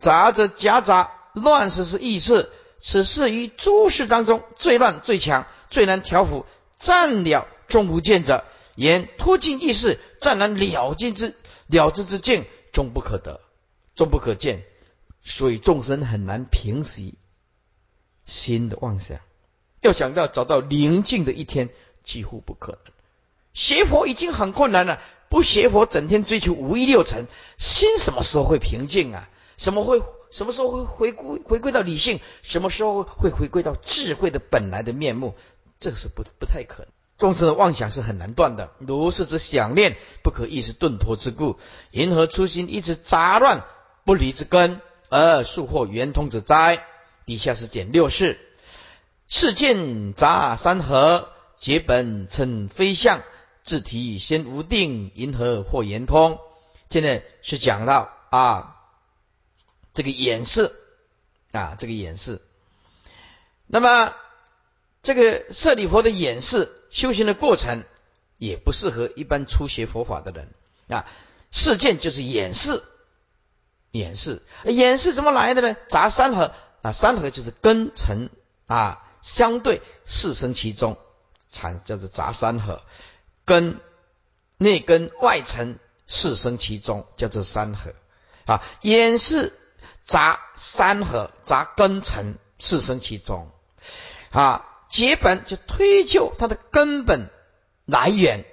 [0.00, 2.50] 杂则夹杂，乱世是意识，
[2.80, 6.44] 此事于诸事当中最乱最强，最难调伏。
[6.78, 8.44] 占了终不见者，
[8.74, 11.34] 言突尽意识，暂难了尽之。
[11.68, 13.40] 了之之境终不可得，
[13.96, 14.64] 终不可见，
[15.28, 17.16] 所以众生很难平息
[18.24, 19.18] 心的妄想。
[19.80, 21.68] 要想到找到宁静的一天，
[22.04, 22.92] 几乎不可能。
[23.52, 27.26] 学佛已经很困难了，不学佛，整天追求五欲六尘，
[27.58, 29.28] 心什么时候会平静啊？
[29.56, 30.00] 什么会
[30.30, 32.20] 什么时候会回归回归到理性？
[32.42, 35.34] 什么时候会回归到智慧的本来的面目？
[35.80, 36.88] 这是不不太可能。
[37.18, 41.58] 众生的妄想是很难断的，如是之想念不可一时顿脱之故，
[41.90, 43.64] 银河初心一直杂乱
[44.04, 46.84] 不离之根，而速获圆通者哉？
[47.24, 48.38] 底下是简六世，
[49.28, 53.22] 世见杂山河，结本称非相，
[53.64, 56.38] 自体先无定，银河或圆通。
[56.88, 58.76] 现在是讲到啊，
[59.92, 60.72] 这个演示
[61.52, 62.40] 啊，这个演示。
[63.66, 64.14] 那么
[65.02, 66.72] 这个舍利佛的演示。
[66.88, 67.84] 修行的过程
[68.38, 70.54] 也不适合一般初学佛法的人
[70.88, 71.04] 啊。
[71.50, 72.82] 事件就是演示，
[73.96, 75.76] 演示，演示怎么来的呢？
[75.88, 78.30] 杂三合啊，三合就是根尘
[78.66, 80.96] 啊，相对四生其中，
[81.50, 82.82] 产叫做杂三合，
[83.44, 83.80] 根
[84.58, 87.92] 内根外尘四生其中，叫做三合
[88.44, 88.62] 啊。
[88.82, 89.52] 演示
[90.04, 93.50] 杂三合，杂根尘四生其中
[94.30, 94.64] 啊。
[94.88, 97.28] 结本就推究它的根本
[97.86, 98.44] 来源，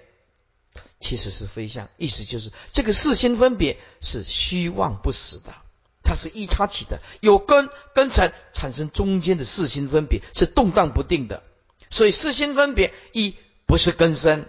[1.03, 5.53] 其实是非相，意思就是这个四心分别是虚妄不实的，
[6.01, 11.43] 它是依他起的，有根根尘产生中间的四心分别是动荡不定的，
[11.89, 13.35] 所以四心分别一
[13.67, 14.47] 不是根生，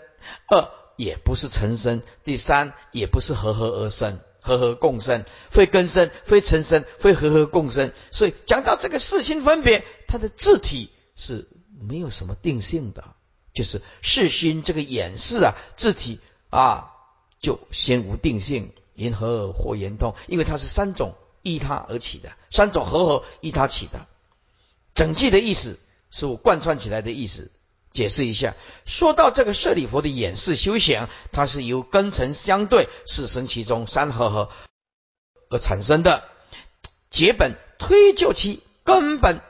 [0.48, 11.48] 二也不是成生，第三也不是和合而生，和合共生，非根生，非成生，非和合共生，所以讲到这个四心分别，它的字体是。
[11.86, 13.04] 没有什么定性的，
[13.52, 16.18] 就是四心这个演示啊，字体
[16.54, 16.92] 啊，
[17.40, 20.14] 就先无定性，因何或言通？
[20.28, 24.06] 因为它是三种依他而起的，三种合合依他起的。
[24.94, 25.80] 整句的意思
[26.10, 27.50] 是我贯穿起来的意思，
[27.90, 28.54] 解释一下。
[28.86, 34.48] 说到这个舍利佛的演示修行，它是由根尘相对，四生其中，三合合
[35.50, 36.22] 而产生的，
[37.10, 39.40] 结本推究其根本，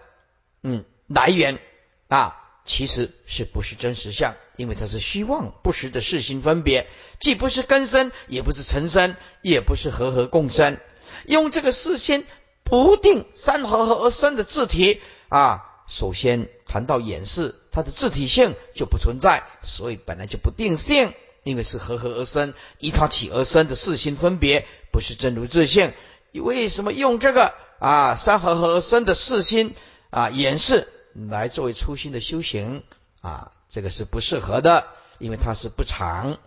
[0.63, 1.61] 嗯，来源。
[2.09, 4.35] 啊，其实是不是真实相？
[4.57, 6.87] 因为它是虚妄不实的事心分别，
[7.21, 10.79] 既不是根生，也不是尘生，也不是和合共生。
[11.27, 12.25] 用这个事先
[12.63, 21.13] 不定三合合而生的字体啊，首先谈到演示，它的字体性就不存在，所以本来就不定性，
[21.43, 25.93] 因为是和合而生，依它起而生的事心分别，不是真如自性。
[26.33, 29.75] 为什么用这个啊三合合而生的事心
[30.09, 30.89] 啊演示？
[31.15, 32.83] 来作为初心的修行
[33.21, 34.89] 啊，这个是不适合的，
[35.19, 36.39] 因为它是不常、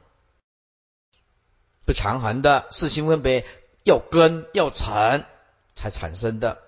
[1.86, 3.46] 不常恒的四心分别，
[3.84, 5.24] 要根要尘
[5.74, 6.60] 才产生的。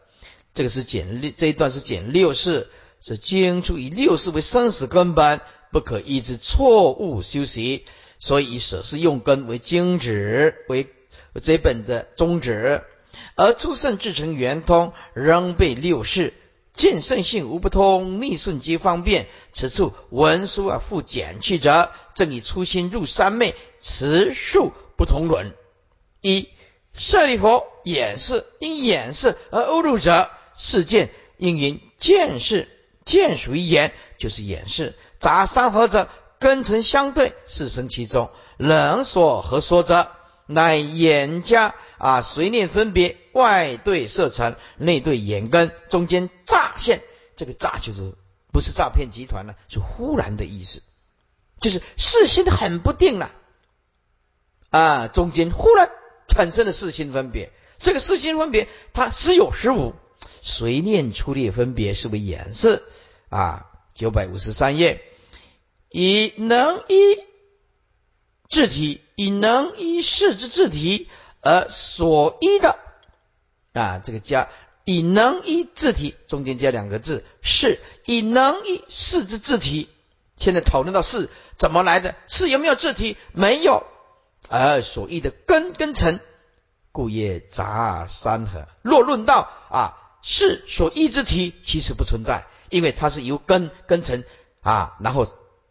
[0.53, 2.69] 这个是减六这一段是减六世，
[3.01, 5.41] 是经出以六世为生死根本，
[5.71, 7.85] 不可依之错误修习，
[8.17, 10.87] 所以以舍是用根为经旨为
[11.41, 12.81] 这本的宗旨，
[13.35, 16.33] 而出圣至成圆通仍被六世。
[16.79, 19.27] 见圣性无不通，逆顺皆方便。
[19.51, 25.53] 此处文书啊复简去者，正以初心入三昧，持数不同伦。
[26.21, 26.47] 一
[26.93, 32.69] 舍利佛演示，因演示而误入者，是见应云见识，
[33.03, 34.95] 见属于言，就是演示。
[35.19, 36.07] 杂三合者，
[36.39, 38.29] 根尘相对，是生其中。
[38.55, 40.11] 人所何说者？
[40.51, 47.03] 乃眼家啊，随念分别，外对色尘，内对眼根，中间乍现。
[47.35, 48.15] 这个乍就是
[48.51, 50.81] 不是诈骗集团了，是忽然的意思，
[51.59, 53.31] 就是事心很不定了
[54.71, 55.91] 啊，中间忽然
[56.27, 57.51] 产生了四心分别。
[57.77, 59.93] 这个四心分别，它时有时无，
[60.41, 62.81] 随念出列分别是为眼色
[63.29, 63.67] 啊。
[63.93, 65.03] 九百五十三页，
[65.89, 67.19] 以能依
[68.49, 69.01] 字体。
[69.19, 71.09] 以能依事之字体
[71.41, 72.79] 而所依的
[73.73, 74.47] 啊，这个加
[74.85, 79.89] 以能依字体中间加两个字，是以能依事之字体
[80.37, 82.15] 现在讨论到是怎么来的？
[82.27, 83.17] 是有没有字体？
[83.33, 83.83] 没有。
[84.47, 86.21] 而所依的根根尘，
[86.93, 88.69] 故业杂三合。
[88.83, 94.23] 若论到啊，是所依之体，其实不存在，因为它是由根根尘
[94.61, 95.27] 啊，然后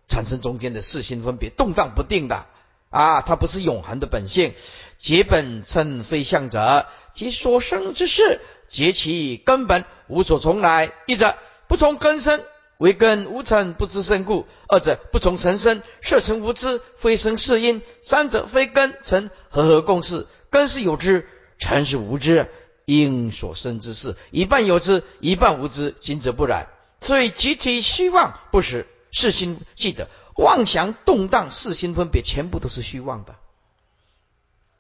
[0.07, 2.47] 产生中间的四心分别，动荡不定的
[2.91, 4.55] 啊，它不是永恒的本性。
[4.99, 10.93] 结本称非相者，即所生之事，结其根本无所从来。
[11.07, 11.37] 一者
[11.69, 12.43] 不从根生。
[12.79, 21.29] 为根无尘，不知生故；二者不从尘生，色尘无知，非生是因；三者非根尘和合共事，根是有知，
[21.59, 22.49] 尘是无知。
[22.85, 26.69] 因所生之事，一半有知，一半无知，今则不然。
[27.01, 30.09] 所以集体虚妄不实，世心记得
[30.39, 33.35] 妄想动荡，四心分别，全部都是虚妄的。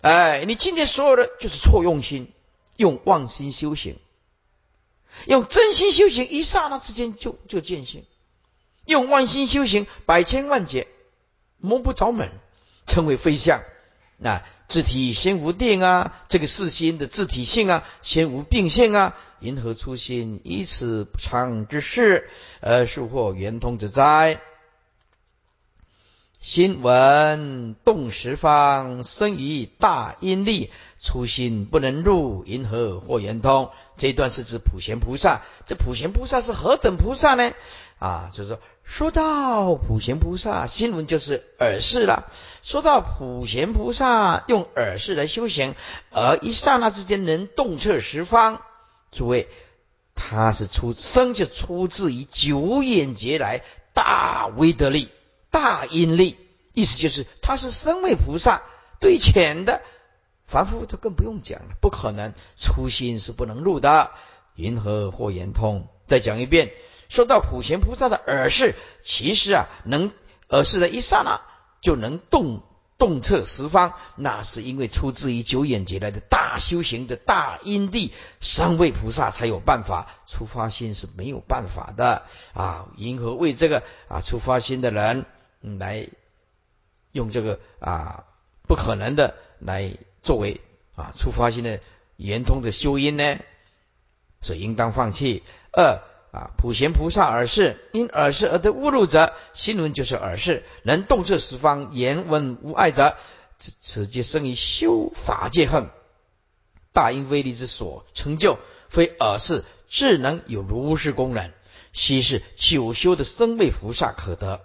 [0.00, 2.32] 哎，你今天所有的就是错用心，
[2.76, 3.98] 用妄心修行。
[5.26, 8.02] 用真心修行，一刹那之间就就见性；
[8.84, 10.86] 用妄心修行，百千万劫
[11.56, 12.30] 摸不着门，
[12.86, 13.60] 称为非相。
[14.16, 20.40] 那自体先无定啊，这个四心的自体性啊，先无定性啊，因何初心？
[20.44, 22.30] 以此常之事，
[22.60, 24.40] 而殊获圆通之灾？
[26.40, 30.70] 心闻动十方，生于大阴力，
[31.00, 33.72] 初心不能入，因何或圆通？
[33.96, 35.42] 这一段是指普贤菩萨。
[35.66, 37.52] 这普贤菩萨是何等菩萨呢？
[37.98, 42.30] 啊，就是说，说到普贤菩萨，心闻就是耳视了。
[42.62, 45.74] 说到普贤菩萨用耳视来修行，
[46.12, 48.62] 而一刹那之间能洞彻十方。
[49.10, 49.48] 诸位，
[50.14, 53.62] 他是出生就出自于九眼劫来
[53.92, 55.10] 大威德力。
[55.50, 56.36] 大阴力，
[56.72, 58.62] 意思就是他是身为菩萨，
[59.00, 59.82] 对浅的
[60.46, 64.10] 凡夫就更不用讲了，不可能初心是不能入的。
[64.54, 65.88] 云何或言通？
[66.06, 66.72] 再讲一遍，
[67.08, 68.74] 说到普贤菩萨的耳视，
[69.04, 70.10] 其实啊，能
[70.48, 71.42] 耳视的一刹那
[71.80, 72.62] 就能动
[72.98, 80.08] 动彻十方，那是因为出自于九眼劫来的大修行的大因地，三位菩萨才有办法。
[80.26, 82.22] 出发心是没有办法的
[82.52, 82.86] 啊！
[82.96, 85.24] 银河为这个啊出发心的人。
[85.60, 86.08] 来
[87.12, 88.24] 用这个啊
[88.66, 89.92] 不可能的来
[90.22, 90.60] 作为
[90.94, 91.80] 啊出发性的
[92.16, 93.38] 圆通的修因呢，
[94.40, 95.42] 所以应当放弃。
[95.72, 103.16] 二啊普贤菩萨耳视，因耳视而得误入者，心轮就是耳视，能动彻十方言闻无碍者，
[103.58, 105.88] 此此即生于修法界恨，
[106.92, 111.50] 大因威力之所成就，非耳视智能有如是功能，
[111.92, 114.60] 悉是九修的生位菩萨可得。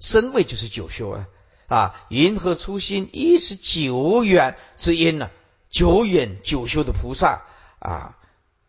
[0.00, 1.28] 身位就是九修啊，
[1.68, 5.30] 啊，云何初心一是久远之因呢？
[5.68, 7.42] 久远九修的菩萨
[7.80, 8.16] 啊，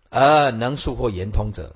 [0.09, 1.75] 而能速获圆通者，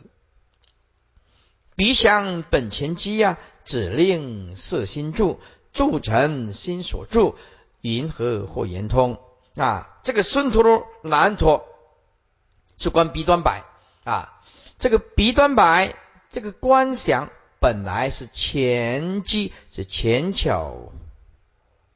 [1.76, 5.40] 彼想本前机呀，指令色心住，
[5.72, 7.36] 住成心所住，
[7.82, 9.22] 云何或圆通
[9.56, 10.00] 啊？
[10.04, 11.66] 这个孙陀罗难陀
[12.78, 13.64] 是观鼻端白
[14.04, 14.42] 啊，
[14.80, 15.96] 这个鼻端白，
[16.30, 17.30] 这个观想。
[17.62, 20.92] 本来是前机，是前巧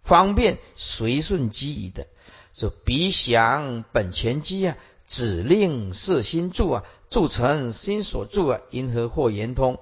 [0.03, 2.05] 方便随顺机宜的。
[2.53, 9.79] 说彼想本前机啊，指令色心住啊，住成心所住啊，因何或圆通？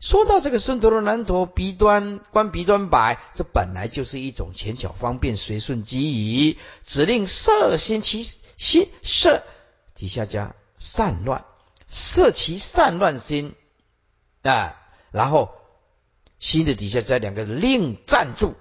[0.00, 8.24] 说到这个孙陀罗南陀鼻端观鼻端摆，这本来就是一种前巧方便随顺机宜，指令色心其
[8.56, 9.44] 心色
[9.94, 11.44] 底下加散乱，
[11.86, 13.54] 色其散乱心
[14.42, 14.76] 啊。
[15.10, 15.54] 然后
[16.38, 18.54] 心的底下再两个令暂住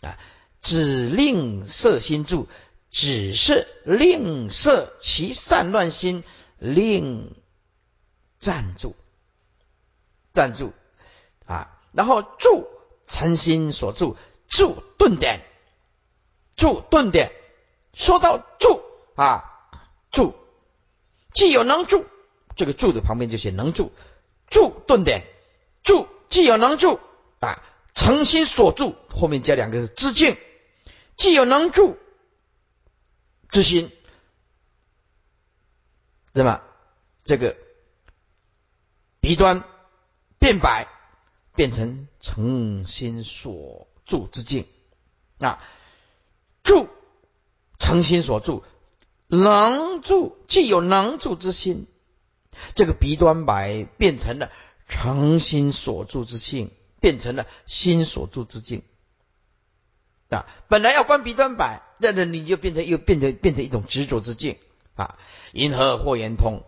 [0.00, 0.18] 啊，
[0.60, 2.48] 指令色心住，
[2.90, 6.24] 只是令色其散乱心，
[6.58, 7.34] 令
[8.38, 8.94] 暂住，
[10.32, 10.72] 暂住
[11.46, 12.66] 啊，然后住
[13.06, 14.16] 诚心所住，
[14.48, 15.40] 住顿点，
[16.56, 17.32] 住顿点，
[17.92, 18.80] 说到住
[19.16, 19.44] 啊，
[20.10, 20.34] 住
[21.34, 22.06] 既有能住，
[22.56, 23.92] 这个住的旁边就写能住，
[24.48, 25.26] 住顿点。
[25.88, 27.00] 住既有能住
[27.40, 27.62] 啊，
[27.94, 30.36] 诚心所住，后面加两个字知境，
[31.16, 31.96] 既有能住
[33.48, 33.90] 之心，
[36.34, 36.60] 那么？
[37.24, 37.56] 这个
[39.20, 39.64] 鼻端
[40.38, 40.86] 变白，
[41.54, 44.66] 变成诚心所住之境
[45.38, 45.58] 啊，
[46.62, 46.86] 住
[47.78, 48.62] 诚心所住，
[49.26, 51.86] 能住既有能住之心，
[52.74, 54.52] 这个鼻端白变成了。
[54.88, 58.82] 诚心所住之性变成了心所住之境
[60.30, 60.46] 啊！
[60.68, 64.58] 本来要关鼻端摆，但是你就变成又变成变成一种执着之境
[64.96, 65.16] 啊！
[65.52, 66.64] 银河或圆通，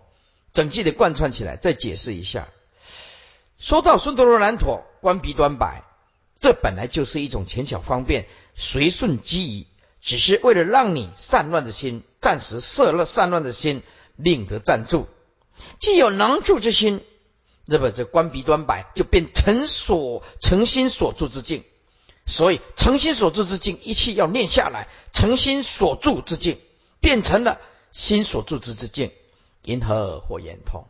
[0.52, 2.48] 整季的贯穿起来，再解释一下。
[3.58, 5.82] 说到孙陀罗南陀观鼻端摆，
[6.38, 9.66] 这本来就是一种浅巧方便、随顺机宜，
[10.00, 13.82] 只是为了让你散乱的心暂时摄了散乱的心，
[14.16, 15.08] 令得暂住。
[15.78, 17.04] 既有能住之心，
[17.64, 21.64] 那么这观鼻端白就变成所诚心所住之境。
[22.26, 24.88] 所以诚心所住之境，一切要念下来。
[25.12, 26.60] 诚心所住之境，
[27.00, 27.60] 变成了
[27.90, 29.10] 心所住之之境。
[29.62, 30.86] 银河或圆通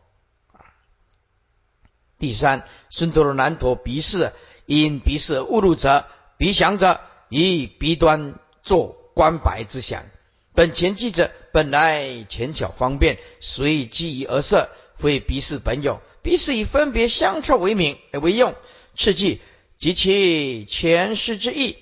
[2.19, 4.33] 第三，孙陀罗难陀鼻视，
[4.65, 6.05] 因鼻视误入者，
[6.37, 10.05] 鼻想者以鼻端作观白之想。
[10.53, 16.01] 本前记者本来浅巧方便，随机而设，非鼻视本有。
[16.21, 18.55] 必是以分别相凑为名而为用。
[18.97, 19.41] 次即
[19.77, 21.77] 及其前世之意，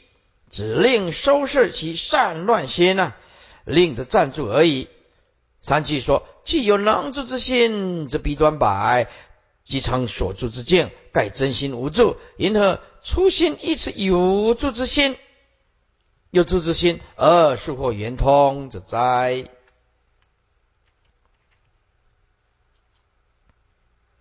[0.50, 3.14] 只令收拾其善乱心呢，
[3.66, 4.88] 令得暂住而已。
[5.62, 9.08] 三句说：既有能助之心，则必端摆。
[9.66, 12.16] 即常所住之境，盖真心无助。
[12.38, 15.16] 因何初心亦此有助之心？
[16.32, 19.46] 有助之心而是或圆通者哉？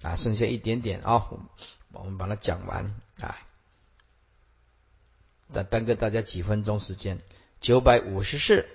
[0.02, 1.26] 啊，剩下一点点啊，
[1.92, 3.36] 我们把它讲完啊。
[5.52, 7.20] 再耽搁大家几分钟时间。
[7.60, 8.66] 九百五十四。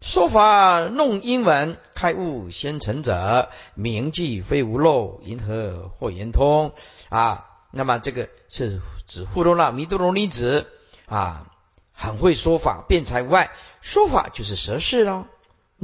[0.00, 6.74] 说法弄英文开悟先成者，名记非无漏，银河或圆通
[7.08, 7.46] 啊。
[7.70, 10.66] 那么这个是指富罗那弥多罗尼子
[11.06, 11.50] 啊，
[11.92, 13.50] 很会说法，辩才无碍。
[13.80, 15.26] 说法就是舌事喽，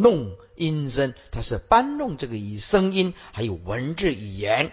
[0.01, 4.73] 弄音声，它是搬弄这个以声音还有文字语言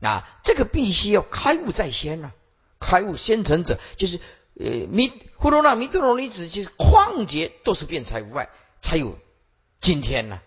[0.00, 2.32] 啊，这个必须要开悟在先呐。
[2.78, 4.20] 开悟先成者就是
[4.54, 8.50] 呃弥呼罗那弥多罗尼子，就是旷劫都是辩才无碍。
[8.80, 9.18] 才有
[9.80, 10.40] 今天呢，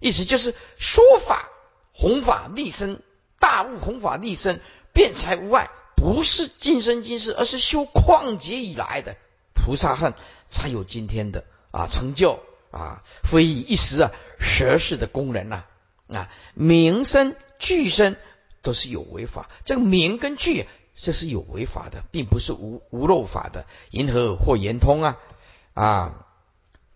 [0.00, 1.48] 意思就是说法
[1.92, 3.00] 弘法立身，
[3.38, 4.60] 大悟弘法立身，
[4.92, 9.16] 辩才无碍，不是今生今世，而是修旷劫以来的
[9.54, 10.12] 菩萨恨
[10.48, 15.64] 才有今天的啊成就啊，非一时啊蛇世的工人呐
[16.08, 18.16] 啊名声具声
[18.62, 25.16] 都是有违法，这个名跟具这是有违法的，并不是无无漏法的，银河或圆通啊
[25.74, 26.24] 啊。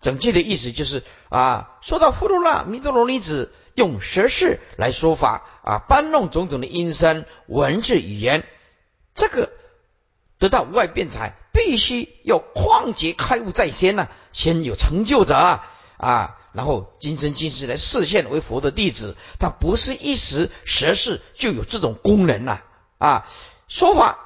[0.01, 8.45] 整句的意思就是啊，说到富罗那弥多罗尼子用舌事来说法啊，搬弄种种的音声文字语言，
[9.15, 9.53] 这个
[10.43, 22.59] 得到无外辩才，必须要旷劫开悟在先呢，先有成就者啊，然后今生今世来示现为佛的弟子，他不是一时舌事就有这种功能呐
[22.99, 23.29] 啊，
[23.69, 24.19] 说法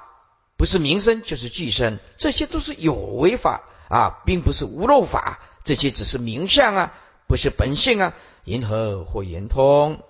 [0.57, 5.39] 不是名声就是具身，这些都是有为法啊，并不是无漏法。
[5.65, 6.95] 这些只是名相啊，
[7.27, 8.15] 不是本性啊。
[8.47, 10.01] 银河或圆通。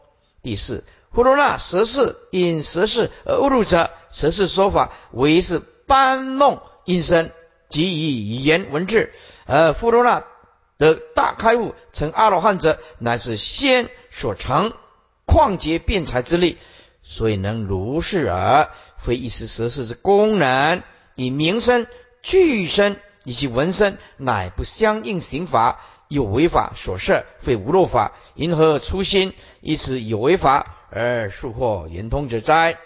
[0.41, 7.31] 第四，呼罗那舌事因舌事而误入者，舌事说法为是搬弄音声，
[7.69, 9.11] 即以语言文字。
[9.47, 10.25] 而富罗那
[10.79, 14.73] 的大开悟成阿罗汉者，乃是先所成
[15.27, 16.59] 旷劫辩才之力，
[17.03, 20.83] 所以能如是耳，非一时舌事之功能，
[21.15, 21.87] 以名声
[22.23, 23.01] 具身。
[23.25, 29.35] 以及闻声乃不相应刑法，有违法所设，非无漏法，因何初心？
[29.61, 32.79] 以此有违法而速获圆通者哉？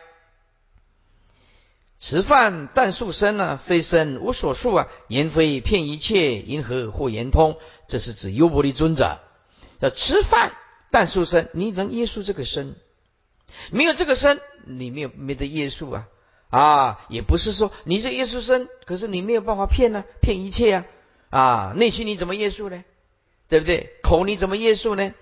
[2.00, 3.58] 吃饭但数生呢？
[3.58, 4.88] 非生无所数啊！
[5.08, 7.58] 言非骗一切，因何获圆通？
[7.88, 9.20] 这是指优婆利尊者
[9.80, 10.52] 要吃饭
[10.90, 12.74] 但数生，你能约束这个身？
[13.70, 16.08] 没有这个身，你没有没得约束啊！
[16.48, 20.84] 啊，也不是说你是耶稣生，可是你没有办法骗呢，骗一切啊！
[21.28, 22.82] 啊，内心你怎么耶稣呢？
[23.46, 23.90] 对不对？
[24.02, 25.12] 口你怎么耶稣呢？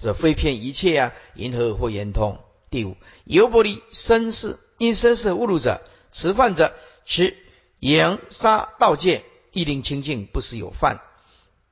[0.00, 1.12] 是非骗一切啊！
[1.34, 2.38] 银河或圆通。
[2.70, 5.82] 第五，尤伯利身世因身世误入者，
[6.12, 6.72] 持犯者
[7.04, 7.36] 持
[7.78, 11.00] 言杀盗戒，亦令清净，不是有犯，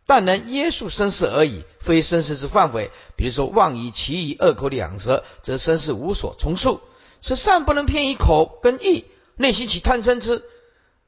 [0.06, 2.90] 但能约束身世而已，非身世之范围。
[3.16, 6.80] 比如说，妄以其以二口两舌，则身世无所从处。
[7.22, 9.06] 是善不能偏于口跟意，
[9.36, 10.44] 内心起贪嗔痴，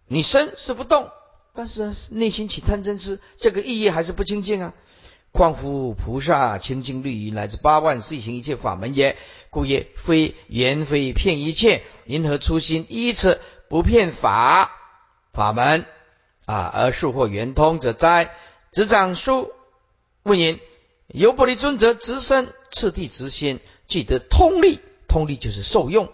[0.07, 1.11] 你身是不动，
[1.55, 4.75] 但是内心起贪嗔痴，这个意义还是不清净啊。
[5.31, 9.19] 况夫菩萨清净律仪乃至八万四行一切法门也，
[9.51, 14.73] 故曰非言非骗一切，因何初心依此不骗法
[15.33, 15.87] 法门
[16.47, 18.35] 啊，而速获圆通者哉？
[18.73, 19.53] 执掌书
[20.23, 20.61] 问言：
[21.07, 24.81] 由不离尊者直身次第直心，即得通力。
[25.09, 26.13] 通力就是受用，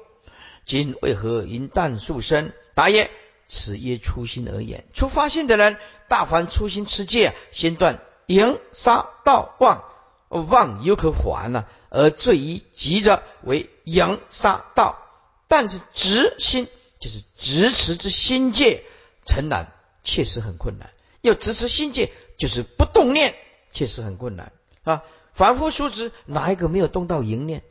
[0.65, 2.53] 今为何因淡数生？
[2.75, 3.11] 答曰：
[3.49, 4.85] 此曰初心而言。
[4.95, 9.83] 初发心的人，大凡初心持戒，先断淫杀盗妄，
[10.29, 14.99] 妄犹可还呢，而最宜急者为阳杀道。
[15.47, 16.69] 但是执心
[16.99, 18.83] 就是执持之心界，
[19.25, 19.73] 诚难，
[20.03, 20.91] 确实很困难。
[21.21, 23.37] 要执持心界，就是不动念，
[23.71, 24.53] 确实很困难
[24.83, 25.05] 啊。
[25.33, 27.63] 凡夫俗子哪一个没有动到淫念，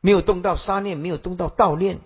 [0.00, 2.00] 没有动到杀念，没有动到盗念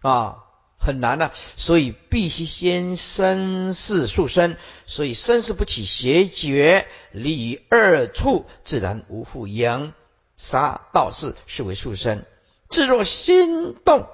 [0.00, 0.44] 啊？
[0.82, 4.56] 很难呐，所以必须先身世速生，
[4.86, 9.92] 所以身世不起邪觉，离于二处，自然无复淫
[10.40, 12.24] 杀道士，是为畜生。
[12.70, 14.06] 自若心动，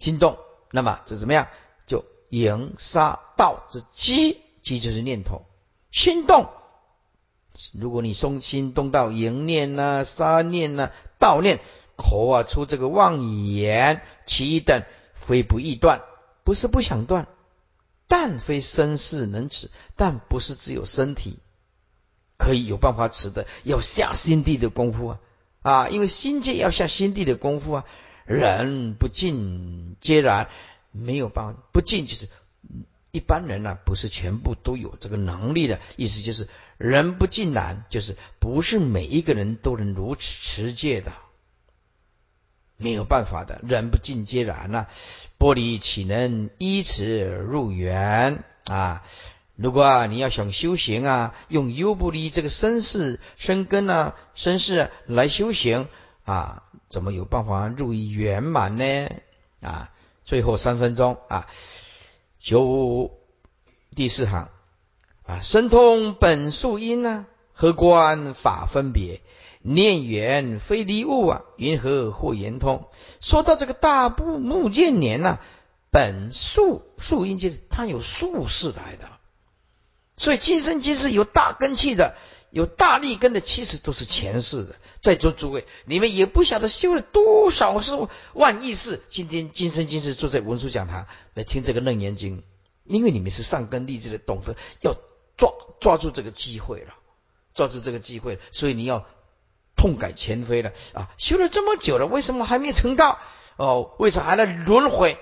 [0.00, 0.36] 心动，
[0.72, 1.46] 那么这怎么样？
[1.86, 5.46] 就迎杀道之机，机就是念头，
[5.92, 6.48] 心动。
[7.72, 11.60] 如果你松心动到淫念呐、杀念呐、道念，
[11.96, 14.82] 口啊出这个妄言，其一等。
[15.14, 16.02] 非不易断，
[16.44, 17.26] 不是不想断，
[18.06, 21.40] 但非身世能止，但不是只有身体
[22.36, 25.18] 可以有办法持的，要下心地的功夫啊
[25.62, 25.88] 啊！
[25.88, 27.84] 因为心界要下心地的功夫啊，
[28.24, 30.48] 人不尽皆然，
[30.92, 32.28] 没有办法不尽就是
[33.10, 41.12] 一般人呢，不是全部都有这个能力的意思，就是人不尽然，就是不是每一个人都能如此持戒的。
[42.78, 44.86] 没有办法的，人不尽皆然呐。
[45.38, 49.02] 玻璃岂能依此入园啊？
[49.56, 55.88] 如果啊你要想修行啊，用优不离这个身世生根啊，身世来修行
[56.24, 59.08] 啊，怎么有办法入于圆满呢？
[59.62, 59.90] 啊，
[60.24, 61.48] 最后三分钟啊，
[62.38, 63.18] 九五
[63.94, 64.50] 第四行
[65.24, 69.22] 啊，神通本素因呢，何观法分别？
[69.62, 72.88] 念缘非离物啊，云何或圆通？
[73.20, 75.40] 说到这个大部木见年呐，
[75.90, 79.10] 本树树因就是它有树势来的，
[80.16, 82.14] 所以今生今世有大根气的，
[82.50, 84.76] 有大力根的，其实都是前世的。
[85.00, 87.92] 在座诸位，你们也不晓得修了多少是
[88.32, 92.42] 万亿世，今天今生今世坐在文殊讲堂来听这个楞严经，
[92.84, 94.94] 因为你们是上根立志的，懂得要
[95.36, 96.94] 抓抓住这个机会了，
[97.54, 99.06] 抓住这个机会，所以你要。
[99.78, 101.10] 痛改前非了啊！
[101.18, 103.18] 修了这么久了，为什么还没成道？
[103.56, 105.18] 哦，为啥还在轮回？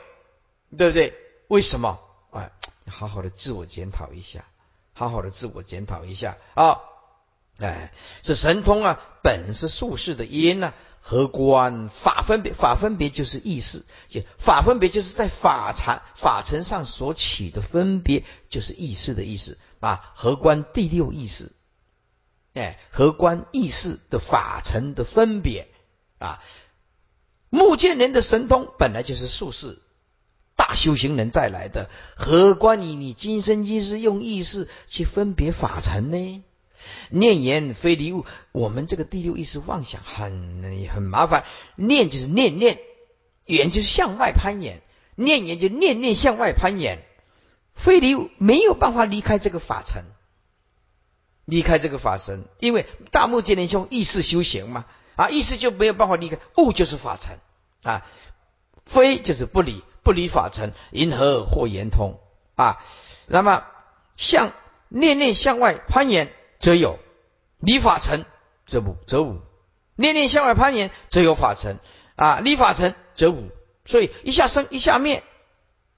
[0.79, 1.12] 对不对？
[1.49, 1.99] 为什么？
[2.31, 2.53] 哎，
[2.87, 4.45] 好好的自我检讨一下，
[4.95, 6.79] 好好的自我检讨一下啊！
[7.59, 7.93] 哎，
[8.23, 12.53] 这神通啊，本是术士的因呢，何观法分别？
[12.53, 20.12] 法分别就是意识，就法分别就是在法禅法尘上所起的分别，就是意识的意思啊！
[20.16, 21.53] 何观第六意识？
[22.55, 25.69] 哎，何观意识的法尘的分别
[26.19, 26.43] 啊？
[27.51, 29.81] 目犍连的神通本来就是术士
[30.66, 36.43] 大修行人再来的，何关于你今生今世用意识去分别法尘呢？
[37.11, 41.45] 念言非离物，我们这个第六意识妄想很很麻烦。
[41.77, 42.78] 念就是念念，
[43.45, 44.81] 言就是向外攀岩，
[45.16, 47.05] 念言就念念向外攀岩，
[47.74, 50.05] 非离物没有办法离开这个法尘。
[51.45, 56.39] 离开这个法身，因为大目犍连兄意识修行嘛，啊，意识就没有办法离开。
[56.57, 57.39] 物就是法尘
[57.82, 58.07] 啊，
[58.86, 62.21] 非就是不离，不离法尘，因何或圆通
[62.55, 62.85] 啊？
[63.27, 63.65] 那么
[64.17, 64.53] 向
[64.89, 66.99] 念念向外攀岩，则有
[67.59, 68.27] 离法尘，
[68.67, 69.41] 则无则无；
[69.97, 71.79] 念念向外攀岩，则有法尘
[72.17, 73.51] 啊，离法尘则无。
[73.87, 75.23] 所以一下生一下灭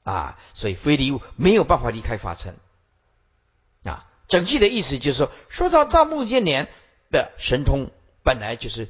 [0.04, 2.56] 啊，所以非离物没有办法离开法尘
[3.84, 4.06] 啊。
[4.28, 6.68] 整句的意思就是说，说到大目犍连
[7.10, 7.90] 的神通，
[8.22, 8.88] 本来就是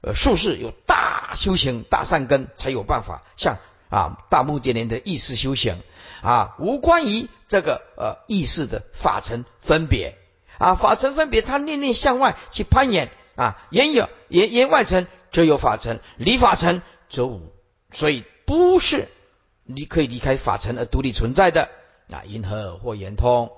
[0.00, 5.82] 呃术士有大修行、大善根才有办法，像啊大目犍连的意识修行
[6.22, 10.18] 啊，无关于这个呃意识的法尘分别
[10.58, 17.52] 啊，法尘分别，他念念向外去攀岩啊，言有言言外尘则有法尘，离法尘则无，
[17.92, 19.08] 所以不是
[19.64, 21.68] 你可以离开法尘而独立存在的
[22.10, 23.52] 啊，因何或圆通？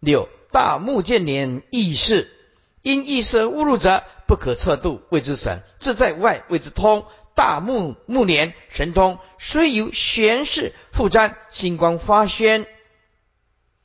[0.00, 2.30] 六大目犍连意识，
[2.82, 7.04] 因意识误入者，不可测度，谓之神；自在外，谓之通。
[7.38, 12.66] 大目目连神通，虽由玄世复瞻，星光发宣，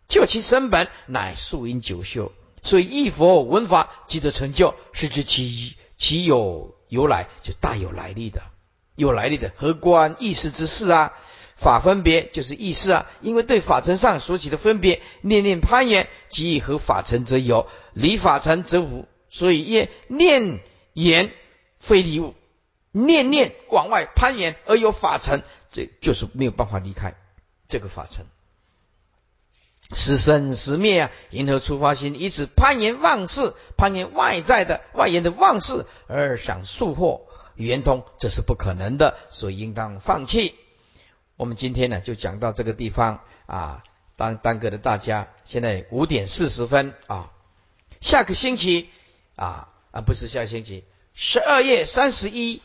[0.07, 2.31] 就其身本，乃素因九秀。
[2.63, 8.41] 所以一佛闻法即得成就，是知其其有由来，就大有来历的，
[8.95, 11.13] 有来历的，何关意识之事啊？
[11.55, 19.07] 法分别就是意识啊，因为对法尘上所起的分别，念念攀岩，即和法尘则有，离法尘则无。
[19.29, 20.59] 所以业念
[20.93, 21.31] 言
[21.79, 22.33] 非离物，
[22.93, 27.15] 念念往外攀岩而有法尘，这就是没有办法离开
[27.67, 28.25] 这个法尘。
[29.93, 32.15] 时生时灭啊，因何出发心？
[32.15, 40.55] 以此攀岩妄事，攀岩外在的外缘的妄事，而想速获圆通，这是不可能的，所以应当放弃。
[41.35, 43.83] 我们今天呢就讲到这个地方啊，
[44.15, 45.27] 耽耽搁了大家。
[45.45, 47.31] 现在五点四十分啊，
[47.99, 48.89] 下个星期
[49.35, 52.61] 啊啊不是下星期，十二月三十一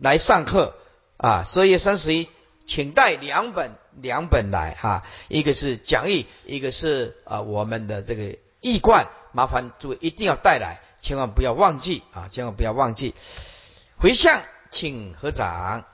[0.00, 0.74] 来上课
[1.18, 2.28] 啊，十二月三十一，
[2.66, 13.14] 请带两本两本来哈，一个是讲义，一个是啊我们的这个易冠，麻烦诸位一定要带来，千万不要忘记啊，千万不要忘记。
[13.98, 15.84] 回向，请合掌。